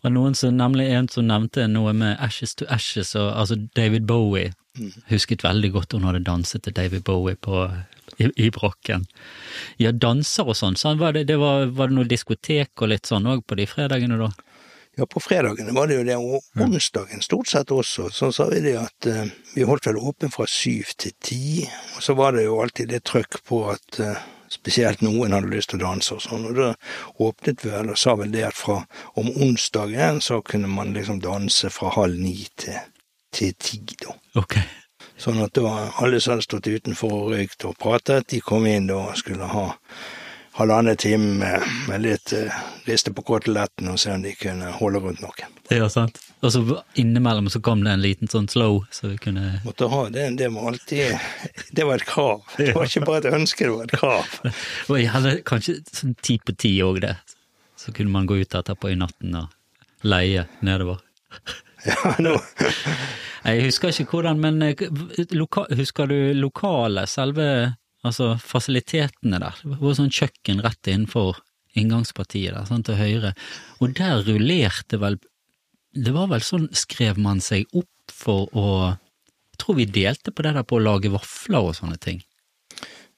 [0.01, 3.59] Det var noen som, nemlig en som nevnte noe med Ashes to Ashes, og altså
[3.78, 4.55] David Bowie.
[5.09, 7.65] Husket veldig godt hun hadde danset til David Bowie på,
[8.17, 9.03] i, i Brokken.
[9.82, 13.09] Ja, danser og sånn, så var det, det var, var det noe diskotek og litt
[13.09, 14.32] sånn òg på de fredagene da?
[14.99, 18.09] Ja, på fredagene var det jo det, og onsdagen stort sett også.
[18.11, 21.63] Så sa vi det at eh, vi holdt vel åpen fra syv til ti,
[21.95, 24.19] og så var det jo alltid det trøkk på at eh,
[24.51, 26.72] spesielt noen hadde lyst til å danse og sånn, og da
[27.24, 28.82] åpnet vi vel og sa vel det at fra
[29.19, 32.76] om onsdagen så kunne man liksom danse fra halv ni til,
[33.32, 34.16] til ti, da.
[34.42, 34.64] Okay.
[35.22, 38.90] Sånn at da alle som hadde stått utenfor og røykt og pratet, de kom inn
[38.90, 39.68] da og skulle ha
[40.58, 42.52] halvannen time med, med litt uh,
[42.86, 45.54] riste på koteletten og se om de kunne holde rundt noen.
[45.72, 46.20] Ja, sant.
[46.42, 46.62] Og så
[47.00, 50.50] innimellom så kom det en liten sånn slow, så vi kunne Måtte ha det, det
[50.52, 51.16] var alltid
[51.72, 52.44] Det var et krav.
[52.58, 54.36] Det var ikke bare et ønske, det var et krav.
[54.90, 57.16] Og jeg hadde kanskje sånn ti på ti òg, det.
[57.80, 61.00] Så kunne man gå ut etterpå i natten og leie nedover.
[61.86, 62.36] Ja, nå,
[63.46, 64.84] Jeg husker ikke hvordan, men eh,
[65.34, 67.46] loka, husker du lokalet, selve
[68.06, 69.62] altså fasilitetene der?
[69.64, 71.40] Det var sånn kjøkken rett innenfor
[71.78, 73.34] inngangspartiet der, sånn til høyre,
[73.80, 75.20] og der rullerte vel
[75.92, 80.44] Det var vel sånn skrev man seg opp for å Jeg tror vi delte på
[80.46, 82.22] det der på å lage vafler og sånne ting.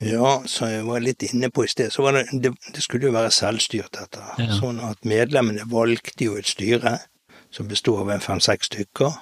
[0.03, 3.07] ja, som jeg var litt inne på i sted, så var det Det, det skulle
[3.07, 4.24] jo være selvstyrt, dette.
[4.38, 4.57] Ja.
[4.59, 6.99] Sånn at medlemmene valgte jo et styre
[7.53, 9.17] som bestod av en fem-seks stykker,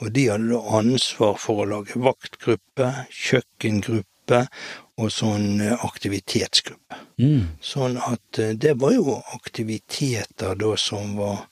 [0.00, 4.46] og de hadde da ansvar for å lage vaktgruppe, kjøkkengruppe
[4.96, 7.02] og sånn eh, aktivitetsgruppe.
[7.20, 7.58] Mm.
[7.60, 11.44] Sånn at eh, det var jo aktiviteter da som var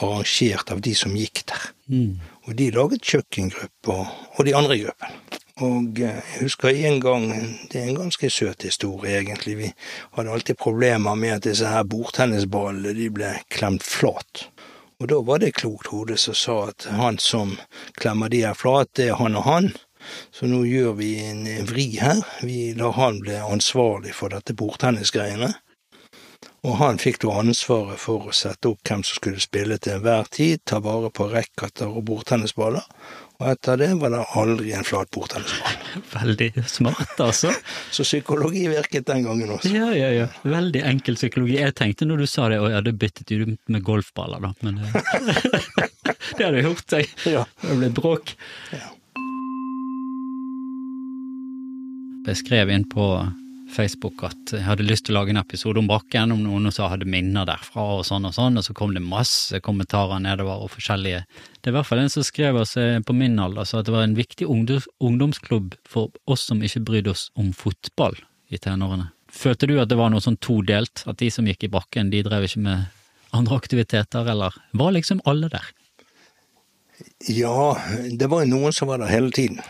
[0.00, 1.68] arrangert av de som gikk der.
[1.92, 2.16] Mm.
[2.46, 5.40] Og de laget kjøkkengruppe og, og de andre gruppene.
[5.60, 7.26] Og eh, jeg husker en gang,
[7.68, 9.72] det er en ganske søt historie egentlig, vi
[10.16, 14.46] hadde alltid problemer med at disse her bordtennisballene de ble klemt flat.
[15.00, 17.54] Og da var det klokt hode som sa at han som
[17.96, 19.70] klemmer de her flat, det er han og han.
[20.32, 22.20] Så nå gjør vi en vri her.
[22.44, 25.54] Vi lar han bli ansvarlig for dette bordtennisgreiene.
[26.68, 30.28] Og han fikk da ansvaret for å sette opp hvem som skulle spille til enhver
[30.28, 32.84] tid, ta vare på racketer og bordtennisballer,
[33.40, 35.78] og etter det var det aldri en flat bordtennisball.
[36.18, 37.52] Veldig smart, altså.
[37.96, 39.72] Så psykologi virket den gangen også.
[39.72, 40.28] Ja, ja, ja.
[40.44, 41.56] Veldig enkel psykologi.
[41.56, 44.82] Jeg tenkte når du sa det, å ja, det byttet jo med golfballer, da, men
[44.84, 45.88] eh,
[46.36, 47.08] Det hadde gjort seg.
[47.32, 47.46] Ja.
[47.64, 48.34] Det ble bråk.
[48.76, 48.92] Ja.
[52.28, 53.06] Jeg skrev inn på
[53.70, 56.90] Facebook at jeg hadde lyst til å lage en episode om Brakken, om noen som
[56.90, 60.72] hadde minner derfra og sånn og sånn, og så kom det masse kommentarer nedover og
[60.74, 61.22] forskjellige.
[61.60, 63.88] Det er i hvert fall en som skrev oss eh, på min alder, så at
[63.88, 68.18] det var en viktig ungdomsklubb for oss som ikke brydde oss om fotball
[68.50, 69.10] i tenårene.
[69.30, 72.24] Følte du at det var noe sånn todelt, at de som gikk i Brakken, de
[72.26, 72.88] drev ikke med
[73.36, 75.68] andre aktiviteter, eller var liksom alle der?
[77.30, 77.76] Ja,
[78.18, 79.60] det var jo noen som var der hele tiden.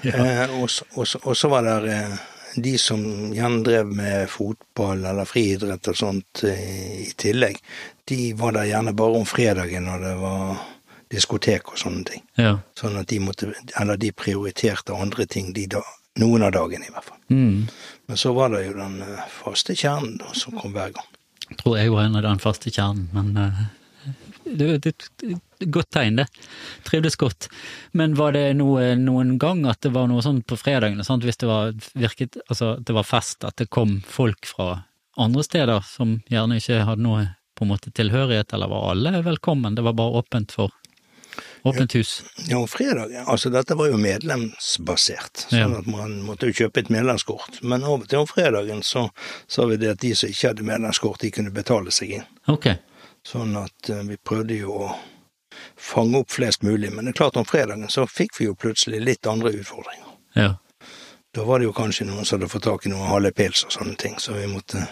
[0.00, 2.12] Eh, og, så- og så var det eh,
[2.54, 3.02] de som
[3.34, 7.60] gjerne drev med fotball eller friidrett og sånt eh, i tillegg.
[8.08, 10.60] De var der gjerne bare om fredagen når det var
[11.10, 12.24] diskotek og sånne ting.
[12.38, 12.56] Ja.
[12.78, 15.82] Sånn at de måtte, eller de prioriterte andre ting de da,
[16.22, 17.18] noen av dagene i hvert fall.
[17.30, 17.66] Mm.
[18.10, 21.10] Men så var det jo den eh, faste kjernen da, som kom hver gang.
[21.50, 23.62] Jeg Tror jeg var en av den faste kjernen, men eh,
[24.58, 26.26] det er et godt tegn, det.
[26.86, 27.48] Trivdes godt.
[27.92, 31.50] Men var det noe, noen gang at det var noe sånn på fredagene, hvis det
[31.50, 34.82] var, virket, altså, det var fest, at det kom folk fra
[35.20, 37.28] andre steder som gjerne ikke hadde noe
[37.58, 39.74] på en måte tilhørighet, eller var alle velkommen?
[39.76, 40.72] Det var bare åpent for
[41.62, 42.22] åpent hus?
[42.48, 47.60] Ja, fredag, altså dette var jo medlemsbasert, sånn at man måtte jo kjøpe et medlemskort.
[47.62, 49.08] Men av og til om fredagen så
[49.46, 52.26] sa vi det at de som ikke hadde medlemskort, de kunne betale seg inn.
[52.50, 52.72] Ok.
[53.26, 54.90] Sånn at eh, vi prøvde jo å
[55.76, 56.92] fange opp flest mulig.
[56.92, 60.16] Men det er klart om fredagen så fikk vi jo plutselig litt andre utfordringer.
[60.38, 60.54] Ja.
[61.34, 63.74] Da var det jo kanskje noen som hadde fått tak i noen halve pils og
[63.74, 64.82] sånne ting, så vi måtte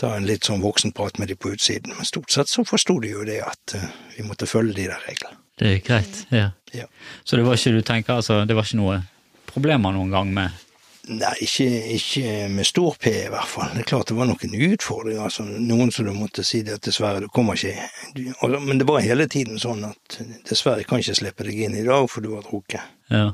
[0.00, 1.94] ta en litt sånn voksenprat med de på utsiden.
[1.94, 3.86] Men stort sett så forsto de jo det at eh,
[4.16, 5.38] vi måtte følge de der reglene.
[5.60, 6.24] Det er greit.
[6.34, 6.48] Ja.
[6.74, 6.88] Ja.
[7.22, 8.98] Så det var ikke, du tenker, altså, det var ikke noe
[9.46, 10.63] problemer noen gang med
[11.04, 11.66] Nei, ikke,
[11.98, 13.74] ikke med stor P i hvert fall.
[13.74, 15.26] Det er klart det var noen utfordringer.
[15.26, 18.80] Altså, noen som du måtte si det at dessverre, du kommer ikke du, altså, Men
[18.80, 22.08] det var hele tiden sånn at dessverre jeg kan ikke slippe deg inn i dag,
[22.08, 22.94] for du har drukket.
[23.12, 23.26] Ja.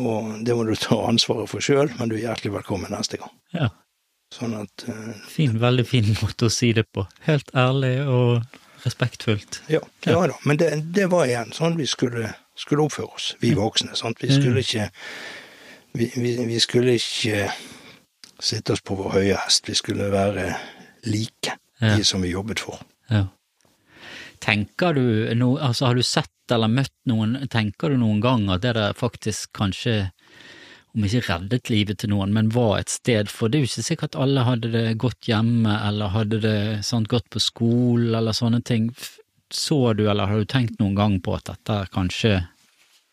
[0.00, 3.38] Og det må du ta ansvaret for sjøl, men du er hjertelig velkommen neste gang.
[3.56, 3.70] ja.
[4.32, 7.04] Sånn at uh, Fin, veldig fin måte å si det på.
[7.26, 9.60] Helt ærlig og respektfullt.
[9.68, 10.38] Ja, ja da.
[10.48, 13.92] Men det, det var igjen sånn vi skulle, skulle oppføre oss, vi voksne.
[13.98, 14.24] sant?
[14.24, 14.88] Vi skulle ikke
[15.92, 17.46] vi, vi, vi skulle ikke
[18.42, 19.68] sitte oss på vår høye hest.
[19.68, 20.48] Vi skulle være
[21.06, 21.96] like, Ja.
[21.98, 22.78] de som vi jobbet for.
[23.10, 23.26] Ja.
[24.42, 28.62] Tenker du no, altså har du sett eller møtt noen, tenker du noen gang at
[28.64, 30.10] det der faktisk kanskje,
[30.94, 33.84] om ikke reddet livet til noen, men var et sted, for det er jo ikke
[33.86, 38.60] sikkert alle hadde det godt hjemme, eller hadde det sant, gått på skolen, eller sånne
[38.66, 38.90] ting.
[39.52, 42.34] Så du, eller har du tenkt noen gang på at dette kanskje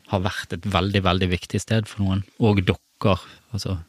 [0.09, 3.15] har vært et veldig, veldig viktig sted for noen, og dere,
[3.53, 3.79] altså?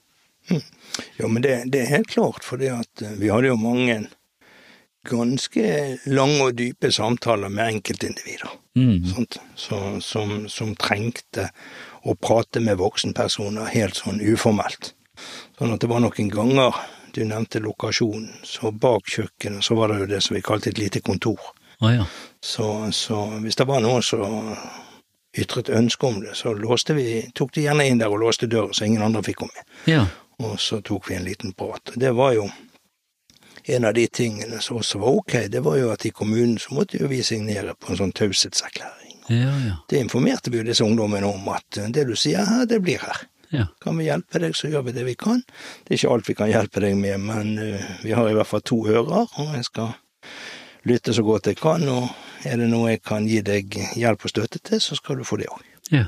[1.18, 4.02] Jo, men det, det er helt klart, for at eh, vi hadde jo mange
[5.08, 5.66] ganske
[6.12, 8.50] lange og dype samtaler med enkeltindivider.
[8.76, 9.06] Mm.
[9.56, 11.48] Så, som, som trengte
[12.04, 14.92] å prate med voksenpersoner helt sånn uformelt.
[15.58, 16.76] Sånn at det var noen ganger
[17.14, 20.78] du nevnte lokasjonen, så bak kjøkkenet så var det jo det som vi kalte et
[20.78, 21.40] lite kontor.
[21.80, 22.04] Å ja.
[22.44, 24.52] Så, så hvis det var noen som
[25.38, 28.74] ytret ønske om det, så låste vi, tok de gjerne inn der og låste døren
[28.74, 29.68] så ingen andre fikk komme inn.
[29.92, 30.06] Ja.
[30.40, 31.92] Og så tok vi en liten prat.
[31.92, 32.48] Og det var jo
[33.64, 36.74] en av de tingene som også var ok, det var jo at i kommunen så
[36.74, 39.18] måtte jo vi signere på en sånn taushetserklæring.
[39.30, 39.74] Ja, ja.
[39.88, 42.98] Det informerte vi jo disse ungdommene om, at eh, det du sier her, det blir
[42.98, 43.26] her.
[43.50, 43.66] Ja.
[43.82, 45.42] Kan vi hjelpe deg, så gjør vi det vi kan.
[45.84, 48.50] Det er ikke alt vi kan hjelpe deg med, men eh, vi har i hvert
[48.50, 49.94] fall to ører, og jeg skal
[50.88, 52.08] lytte så godt jeg kan, og
[52.44, 55.40] er det noe jeg kan gi deg hjelp og støtte til, så skal du få
[55.40, 55.64] det òg.
[55.90, 56.06] Ja,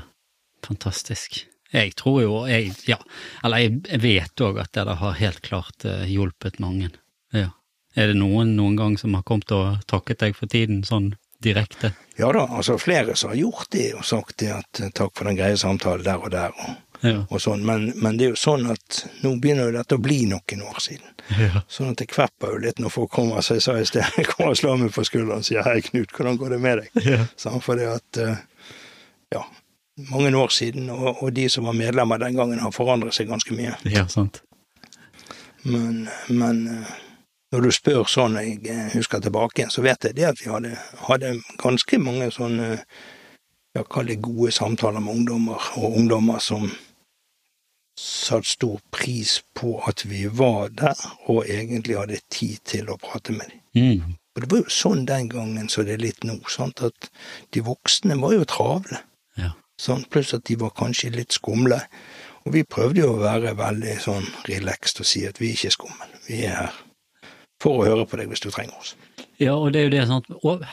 [0.65, 1.43] fantastisk.
[1.73, 2.99] Jeg tror jo, jeg, ja,
[3.43, 6.91] eller jeg vet òg at det har helt klart eh, hjulpet mange.
[7.33, 7.49] Ja.
[7.97, 11.11] Er det noen noen gang som har kommet og takket deg for tiden, sånn
[11.43, 11.93] direkte?
[12.17, 15.29] Ja da, altså flere som har gjort det og sagt det at eh, takk for
[15.29, 17.25] den greie samtalen der og der, og, Ja.
[17.27, 20.21] og sånn, men, men det er jo sånn at nå begynner jo dette å bli
[20.31, 21.09] noen år siden.
[21.39, 21.63] Ja.
[21.71, 24.53] Sånn at det kvepper jo litt når folk kommer, som jeg sa i sted, kommer
[24.53, 27.25] og slår meg på skulderen og sier 'hei, Knut, hvordan går det med deg?' Ja.
[27.35, 28.39] Sånn, for det at eh,
[29.35, 29.43] ja,
[30.09, 33.55] mange år siden, og, og de som var medlemmer den gangen, har forandret seg ganske
[33.57, 33.75] mye.
[33.83, 34.41] Ja, sant.
[35.63, 36.93] Men, men eh,
[37.53, 40.73] når du spør sånn jeg eh, husker tilbake så vet jeg det at vi hadde,
[41.07, 42.71] hadde ganske mange sånne
[43.73, 46.67] ja, kall det gode samtaler med ungdommer, og ungdommer som
[47.99, 53.35] satte stor pris på at vi var der, og egentlig hadde tid til å prate
[53.35, 53.63] med dem.
[53.73, 54.15] Mm.
[54.33, 57.09] Og det var jo sånn den gangen som det er litt nå, sant, at
[57.53, 59.03] de voksne var jo travle.
[59.37, 59.51] Ja.
[59.79, 61.83] Sånn, pluss at de var kanskje litt skumle.
[62.43, 65.77] Og vi prøvde jo å være veldig sånn relaxed og si at vi er ikke
[65.77, 66.81] skumle, vi er her
[67.63, 68.95] for å høre på deg hvis du trenger oss.
[69.43, 70.27] Ja, og det er jo det, sant.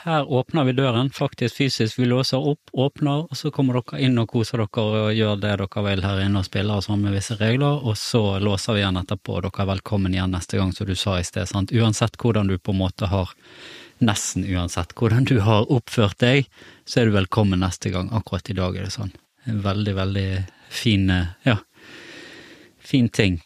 [0.05, 1.97] Her åpner vi døren, faktisk fysisk.
[1.99, 5.55] Vi låser opp, åpner, og så kommer dere inn og koser dere og gjør det
[5.59, 8.83] dere vil her inne og spiller og sånn med visse regler, og så låser vi
[8.83, 11.73] igjen etterpå, og dere er velkommen igjen neste gang, som du sa i sted, sant.
[11.75, 13.35] Uansett hvordan du på en måte har
[14.01, 16.47] Nesten uansett hvordan du har oppført deg,
[16.89, 18.07] så er du velkommen neste gang.
[18.09, 19.11] Akkurat i dag er det sånn.
[19.45, 20.23] En veldig, veldig
[20.73, 21.59] fin, eh, ja,
[22.81, 23.37] fin ting.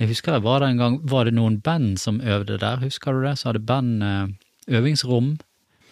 [0.00, 3.14] Jeg husker jeg var det en gang, var det noen band som øvde der, husker
[3.14, 3.36] du det?
[3.38, 4.26] Så hadde band eh,
[4.78, 5.36] øvingsrom.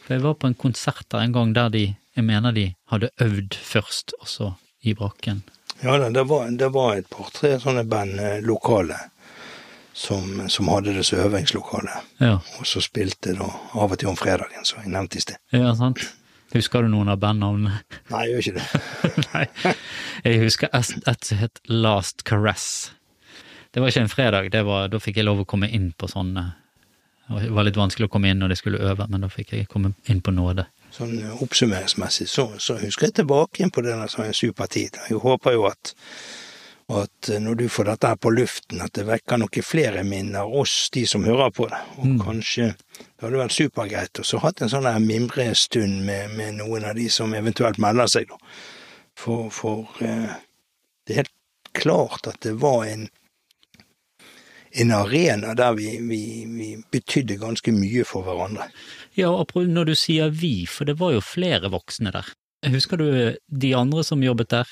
[0.02, 1.84] For jeg var på en konsert der en gang der de,
[2.16, 5.44] jeg mener de hadde øvd først, også i brakken.
[5.82, 8.98] Ja da, det var, det var et par-tre sånne band eh, lokale
[9.94, 11.94] som, som hadde det som øvingslokale.
[12.18, 15.38] Ja, Og så spilte da av og til om fredagen, som jeg nevnte i sted.
[15.54, 16.02] ja sant?
[16.52, 17.78] Husker du noen av bandnavnene?
[18.10, 19.24] Nei, jeg gjør ikke det.
[19.32, 19.74] Nei.
[20.26, 22.90] Jeg husker et som het Last Caress.
[23.72, 26.08] Det var ikke en fredag, det var, da fikk jeg lov å komme inn på
[26.10, 26.52] sånn eh,
[27.38, 29.68] Det var litt vanskelig å komme inn når de skulle øve, men da fikk jeg
[29.70, 30.66] komme inn på nåde.
[30.92, 34.98] Sånn eh, oppsummeringsmessig så, så husker jeg tilbake igjen på denne sånn supertid.
[35.08, 35.94] Jeg håper jo at,
[36.92, 40.52] at eh, når du får dette her på luften, at det vekker noen flere minner,
[40.60, 41.80] oss de som hører på det.
[42.02, 46.60] Og kanskje det hadde vært supergreit å så hatt en sånn der mimrestund med, med
[46.60, 48.52] noen av de som eventuelt melder seg, da.
[49.16, 50.36] For, for eh,
[51.08, 51.34] det er helt
[51.72, 53.08] klart at det var en
[54.74, 58.68] en arena der vi, vi, vi betydde ganske mye for hverandre.
[59.18, 62.30] Ja, og når du sier vi, for det var jo flere voksne der.
[62.72, 63.06] Husker du
[63.50, 64.68] de andre som jobbet der?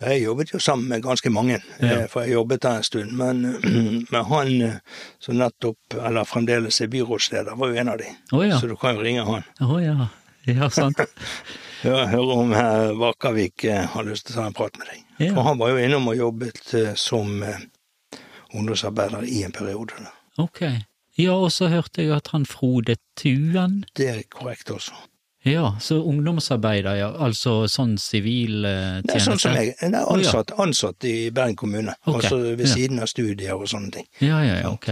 [0.00, 2.02] Jeg jobbet jo sammen med ganske mange, Ja.
[2.02, 3.12] eh, for jeg jobbet der en stund.
[3.16, 3.42] Men,
[4.12, 4.74] men han eh,
[5.20, 8.10] som nettopp, eller fremdeles er byrådsleder, var jo en av de.
[8.32, 8.58] Oh, ja.
[8.60, 9.44] Så du kan jo ringe han.
[9.60, 10.08] Oh, ja.
[10.46, 11.00] Ja, sant.
[11.82, 12.52] Høre, om
[13.00, 15.00] Vakavik eh, har lyst til å ta en prat med deg.
[15.28, 15.32] Ja.
[15.36, 17.40] For han var jo innom og jobbet som
[18.52, 20.06] ungdomsarbeider i en periode.
[20.38, 20.62] Ok.
[21.16, 24.92] Ja, og så hørte jeg at han Frode Tuen Det er korrekt også.
[25.46, 27.08] Ja, så ungdomsarbeider, ja.
[27.22, 31.94] Altså sånn sivil eh, er sånn som jeg, Nei, ansatt, ansatt i Bergen kommune.
[32.04, 34.08] Ok, Altså ved siden av studier og sånne ting.
[34.18, 34.90] Ja, ja, ja, ok.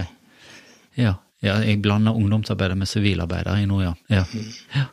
[0.95, 1.11] Ja,
[1.43, 3.91] ja jeg blander ungdomsarbeider med sivilarbeider i nå, ja.
[4.07, 4.23] Ja,
[4.77, 4.87] ja.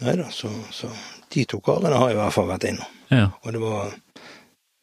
[0.00, 0.88] Nei da, så, så
[1.34, 2.98] de to karene har jeg i hvert fall vært innom.
[3.12, 3.28] ja.
[3.42, 3.92] Og det var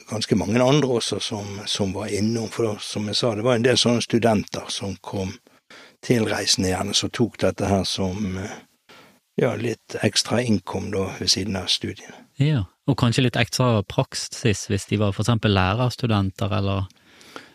[0.10, 3.58] ganske mange andre også som, som var innom, for da, som jeg sa, det var
[3.60, 5.34] en del sånne studenter som kom
[6.06, 8.58] tilreisende gjerne, som tok dette her som eh,
[9.42, 12.26] ja, litt ekstra innkom da ved siden av studiene.
[12.42, 12.66] ja.
[12.86, 16.84] Og kanskje litt ekstra praksis hvis de var for eksempel lærerstudenter, eller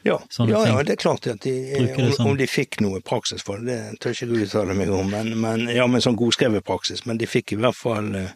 [0.02, 0.74] Ja, Sånne ja, ting.
[0.74, 2.30] ja, det er klart at de, det om, sånn.
[2.32, 5.30] om de fikk noe praksis for det, det tør ikke du uttale meg om, men,
[5.38, 8.32] men ja, med sånn godskrevet praksis, men de fikk i hvert fall eh,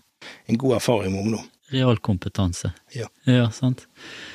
[0.47, 1.49] en god erfaring med ungdom.
[1.73, 2.73] Realkompetanse.
[2.93, 3.07] Ja.
[3.25, 3.87] Ja, sant.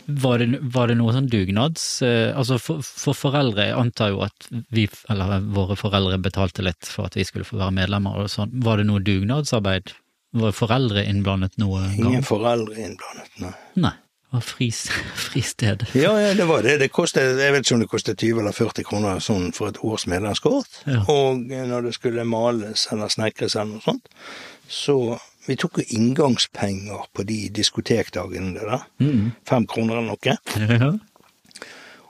[0.05, 4.23] Var det, var det noe sånn dugnads eh, Altså for, for foreldre, jeg antar jo
[4.25, 8.32] at vi, eller våre foreldre betalte litt for at vi skulle få være medlemmer og
[8.34, 8.51] sånn.
[8.65, 9.93] Var det noe dugnadsarbeid?
[10.39, 12.25] Var foreldre innblandet noe Ingen gang?
[12.27, 13.53] foreldre innblandet, nei.
[13.88, 13.95] Nei.
[14.30, 14.84] Det var fris,
[15.30, 15.88] fristed.
[15.97, 16.75] Ja, ja, det var det.
[16.84, 19.80] Det kostet, jeg vet ikke om det kostet 20 eller 40 kroner sånn for et
[19.82, 20.84] års medlemskort.
[20.86, 21.01] Ja.
[21.09, 24.05] Og eh, når det skulle males eller snekres eller noe sånt,
[24.69, 24.99] så
[25.50, 28.84] vi tok jo inngangspenger på de diskotekdagene der.
[29.02, 29.32] Mm.
[29.50, 30.36] Fem kroner eller noe.
[30.80, 30.91] Ja.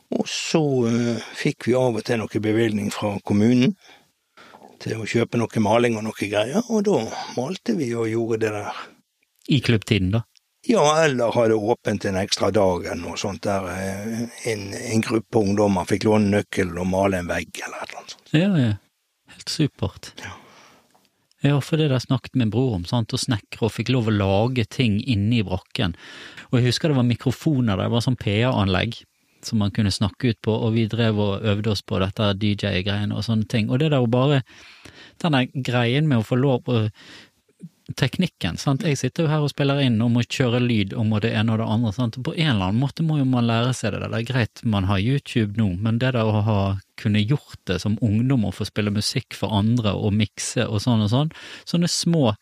[0.10, 3.76] Og så uh, fikk vi av og til noe bevilgning fra kommunen
[4.80, 7.04] til å kjøpe noe maling og noe greier, og da
[7.36, 8.82] malte vi og gjorde det der.
[9.50, 10.24] I klubbtiden, da.
[10.68, 15.40] Ja, eller hadde åpent en ekstra dag eller noe sånt der eh, en, en gruppe
[15.40, 18.34] ungdommer fikk låne nøkkel og male en vegg eller et eller annet sånt.
[18.36, 18.74] Ja, ja.
[19.32, 20.12] Helt supert.
[20.20, 20.36] Ja.
[21.46, 24.16] Ja, for det der snakket min bror om, sant, og snekre og fikk lov å
[24.16, 25.96] lage ting inne i brakken.
[26.50, 29.00] Og jeg husker det var mikrofoner der, det var sånn PA-anlegg
[29.46, 33.16] som man kunne snakke ut på, og vi drev og øvde oss på dette DJ-greiene
[33.16, 33.70] og sånne ting.
[33.72, 34.42] Og det der å bare,
[35.24, 36.82] den der greien med å få lov å
[37.98, 38.84] teknikken, sant.
[38.86, 41.62] Jeg sitter jo her og spiller inn og må kjøre lyd om det ene og
[41.62, 42.20] det andre, sant.
[42.26, 44.04] På en eller annen måte må jo man lære seg det.
[44.06, 46.62] Det er greit man har YouTube nå, men det der å ha
[47.00, 51.06] kunne gjort det som ungdom og få spille musikk for andre og mikse og sånn
[51.06, 51.30] og sånn,
[51.70, 52.34] sånne små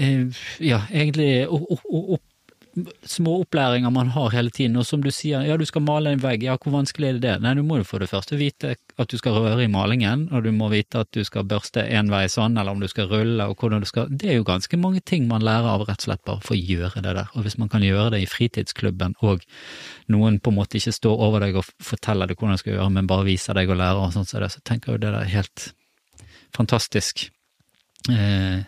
[0.00, 0.24] eh,
[0.64, 2.24] ja, egentlig opp,
[3.08, 4.76] små opplæringer man har hele tiden.
[4.76, 7.22] Og som du sier, ja, du skal male en vegg, ja, hvor vanskelig er det
[7.24, 7.34] det?
[7.44, 10.44] Nei, du må jo for det første vite at du skal røre i malingen, og
[10.44, 13.48] du må vite at du skal børste en vei sånn, eller om du skal rulle,
[13.48, 16.08] og hvordan du skal Det er jo ganske mange ting man lærer av rett og
[16.08, 17.32] slett bare for å gjøre det der.
[17.34, 19.44] Og hvis man kan gjøre det i fritidsklubben, og
[20.12, 22.92] noen på en måte ikke står over deg og forteller deg hvordan du skal gjøre,
[22.98, 25.12] men bare viser deg og lærer og sånn, så, det, så tenker jeg jo det
[25.12, 25.70] der er helt
[26.56, 27.28] fantastisk.
[28.12, 28.64] Eh,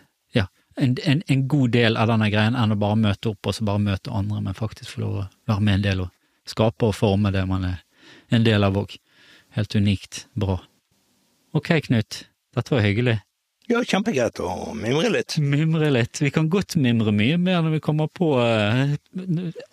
[0.79, 3.67] en, en, en god del av denne greien enn å bare møte opp og så
[3.67, 6.11] bare møte andre, men faktisk få lov å være med en del og
[6.49, 7.79] skape og forme det man er
[8.33, 8.95] en del av òg.
[9.57, 10.59] Helt unikt bra.
[11.57, 12.23] Ok, Knut,
[12.55, 13.19] dette var hyggelig.
[13.69, 15.35] Ja, kjempegreit å mimre litt.
[15.37, 16.17] Mimre litt.
[16.23, 18.95] Vi kan godt mimre mye mer når vi kommer på uh,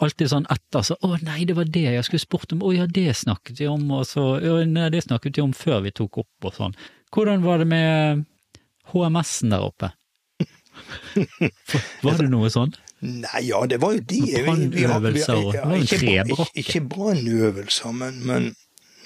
[0.05, 2.85] alltid sånn etter, så å nei, det var det jeg skulle spurt om, å ja,
[2.85, 6.21] det snakket vi om, og så å nei, det snakket vi om før vi tok
[6.27, 6.77] opp og sånn.
[7.15, 8.27] Hvordan var det med
[8.93, 9.95] HMS-en der oppe?
[12.05, 12.75] Var det noe sånn?
[13.07, 15.83] Nei, ja, det var jo de Brannøvelser og- en
[16.57, 18.47] ikke- brannøvelser, men, men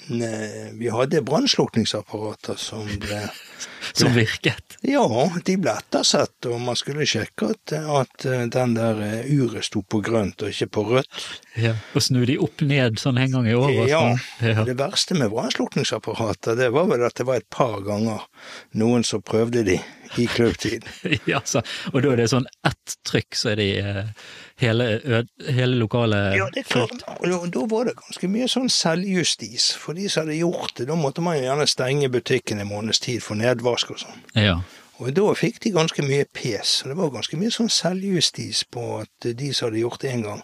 [0.09, 3.25] ne, vi hadde brannslukningsapparater som ble
[3.97, 4.77] Som virket?
[4.87, 5.05] Ja,
[5.45, 10.01] de ble ettersett, og man skulle sjekke at, at den der eh, uret sto på
[10.05, 11.25] grønt og ikke på rødt.
[11.61, 11.75] Ja.
[11.95, 13.85] Og snu de opp ned sånn en gang i året?
[13.91, 14.51] Ja, sånn.
[14.51, 14.65] ja.
[14.67, 18.27] det verste med brannslukningsapparater, det var vel at det var et par ganger
[18.79, 19.79] noen som prøvde de
[20.17, 20.85] i klubbtid.
[21.25, 21.61] ja så,
[21.93, 24.01] og da er det sånn ett trykk, så er de eh,
[24.61, 24.87] hele,
[25.47, 27.05] hele lokalet Ja, det er klart.
[27.19, 30.87] Og da- var det ganske mye sånn selvjustis for de som hadde gjort det.
[30.89, 34.21] Da måtte man jo gjerne stenge butikken en måneds tid for nedvask og sånn.
[34.39, 34.59] Ja.
[35.01, 36.81] Og da fikk de ganske mye pes.
[36.83, 40.25] Og det var ganske mye sånn selvjustis på at de som hadde gjort det én
[40.25, 40.43] gang,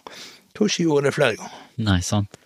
[0.58, 1.64] kanskje gjorde det flere ganger.
[1.86, 2.38] Nei, sant.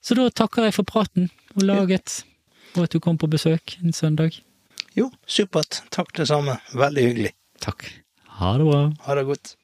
[0.00, 2.22] Så da takker jeg for praten og laget,
[2.72, 4.38] og at du kom på besøk en søndag.
[4.96, 5.82] Jo, supert.
[5.92, 6.56] Takk det samme.
[6.72, 7.34] Veldig hyggelig.
[7.62, 7.84] Takk.
[8.40, 8.80] Ha det bra.
[9.04, 9.54] Ha det godt.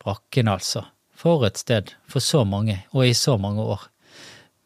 [0.00, 0.86] Brakken, altså.
[1.18, 1.90] For et sted.
[2.08, 3.88] For så mange, og i så mange år.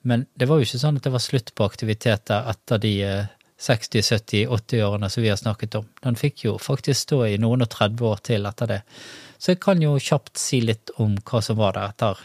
[0.05, 3.33] Men det var jo ikke sånn at det var slutt på aktiviteter etter de eh,
[3.61, 5.89] 60-, 70-, 80-årene som vi har snakket om.
[6.03, 8.81] Den fikk jo faktisk stå i noen og 30 år til etter det.
[9.39, 12.23] Så jeg kan jo kjapt si litt om hva som var der etter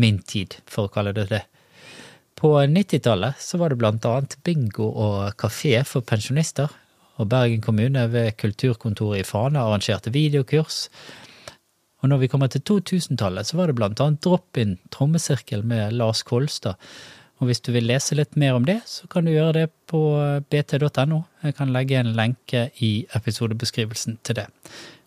[0.00, 1.44] min tid, for å kalle det det.
[2.34, 6.72] På 90-tallet så var det blant annet bingo og kafé for pensjonister,
[7.14, 10.88] og Bergen kommune ved kulturkontoret i Fana arrangerte videokurs.
[12.02, 16.24] Og når vi kommer til 2000-tallet, så var det blant annet drop-in trommesirkel med Lars
[16.26, 16.74] Kolstad.
[17.44, 19.98] Og hvis du vil lese litt mer om det, så kan du gjøre det på
[20.48, 21.18] bt.no.
[21.44, 24.46] Jeg kan legge en lenke i episodebeskrivelsen til det.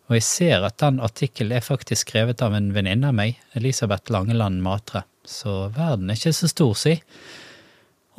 [0.06, 4.14] Og jeg ser at den artikkelen er faktisk skrevet av en venninne av meg, Elisabeth
[4.14, 5.02] Langeland Matre.
[5.26, 6.94] Så verden er ikke så stor, si.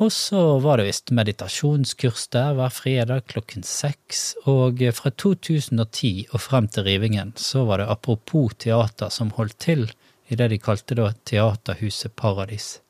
[0.03, 6.43] Og så var det visst meditasjonskurs der hver fredag klokken seks, og fra 2010 og
[6.43, 9.87] frem til rivingen så var det Apropos teater som holdt til
[10.27, 12.81] i det de kalte da Teaterhuset Paradis.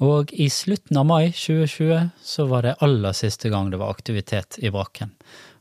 [0.00, 4.56] Og i slutten av mai 2020 så var det aller siste gang det var aktivitet
[4.64, 5.12] i Brakken.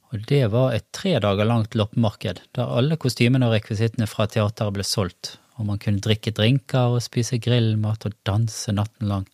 [0.09, 4.73] Og det var et tre dager langt loppemarked, der alle kostymene og rekvisittene fra teateret
[4.77, 9.27] ble solgt, og man kunne drikke drinker og spise grillmat og danse natten lang.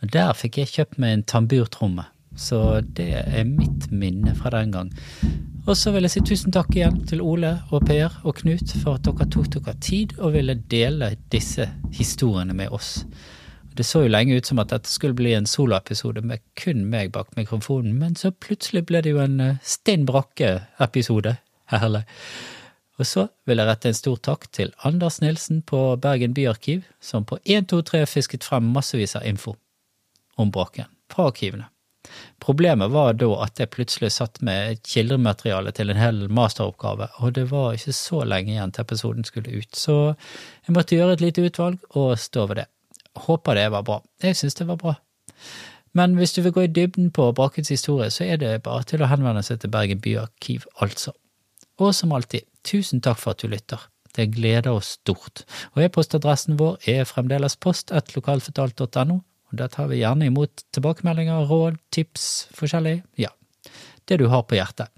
[0.00, 2.06] Og der fikk jeg kjøpt meg en tamburtromme,
[2.38, 4.94] så det er mitt minne fra den gang.
[5.66, 8.96] Og så vil jeg si tusen takk igjen til Ole og Per og Knut for
[8.96, 11.66] at dere tok dere tid og ville dele disse
[11.98, 13.00] historiene med oss.
[13.76, 17.12] Det så jo lenge ut som at dette skulle bli en soloepisode med kun meg
[17.14, 21.36] bak mikrofonen, men så plutselig ble det jo en eh, Stinn Brakke-episode.
[21.70, 22.02] Herlig.
[23.00, 27.24] Og så vil jeg rette en stor takk til Anders Nilsen på Bergen byarkiv, som
[27.24, 29.54] på 123 fisket frem massevis av info
[30.36, 31.70] om Brakken fra arkivene.
[32.40, 37.46] Problemet var da at jeg plutselig satt med kildemateriale til en hel masteroppgave, og det
[37.52, 39.96] var ikke så lenge igjen til episoden skulle ut, så
[40.66, 42.68] jeg måtte gjøre et lite utvalg og stå ved det.
[43.26, 44.00] Håper det var bra.
[44.22, 44.96] Jeg syns det var bra.
[45.96, 49.02] Men hvis du vil gå i dybden på Brakkens historie, så er det bare til
[49.02, 51.14] å henvende seg til Bergen byarkiv, altså.
[51.80, 53.88] Og som alltid, tusen takk for at du lytter.
[54.14, 55.44] Det gleder oss stort.
[55.74, 59.18] Og e-postadressen vår er fremdeles post1lokalfortalt.no,
[59.50, 63.32] og der tar vi gjerne imot tilbakemeldinger, råd, tips, forskjellig, ja,
[64.06, 64.90] det du har på hjertet.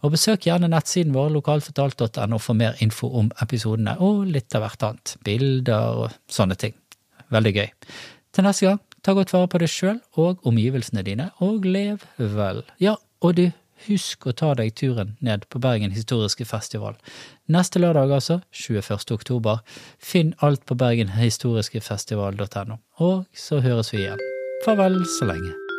[0.00, 4.86] Og besøk gjerne nettsiden vår lokalfortalt.no for mer info om episodene, og litt av hvert
[4.88, 6.76] annet, bilder og sånne ting.
[7.30, 7.68] Veldig gøy.
[8.34, 12.62] Til neste gang, ta godt vare på deg sjøl og omgivelsene dine, og lev vel.
[12.82, 13.46] Ja, og du,
[13.86, 16.98] husk å ta deg turen ned på Bergen historiske festival.
[17.50, 19.16] Neste lørdag, altså, 21.
[19.16, 19.64] oktober.
[19.98, 24.22] Finn alt på bergenhistoriskefestival.no, og så høres vi igjen.
[24.66, 25.69] Farvel så lenge.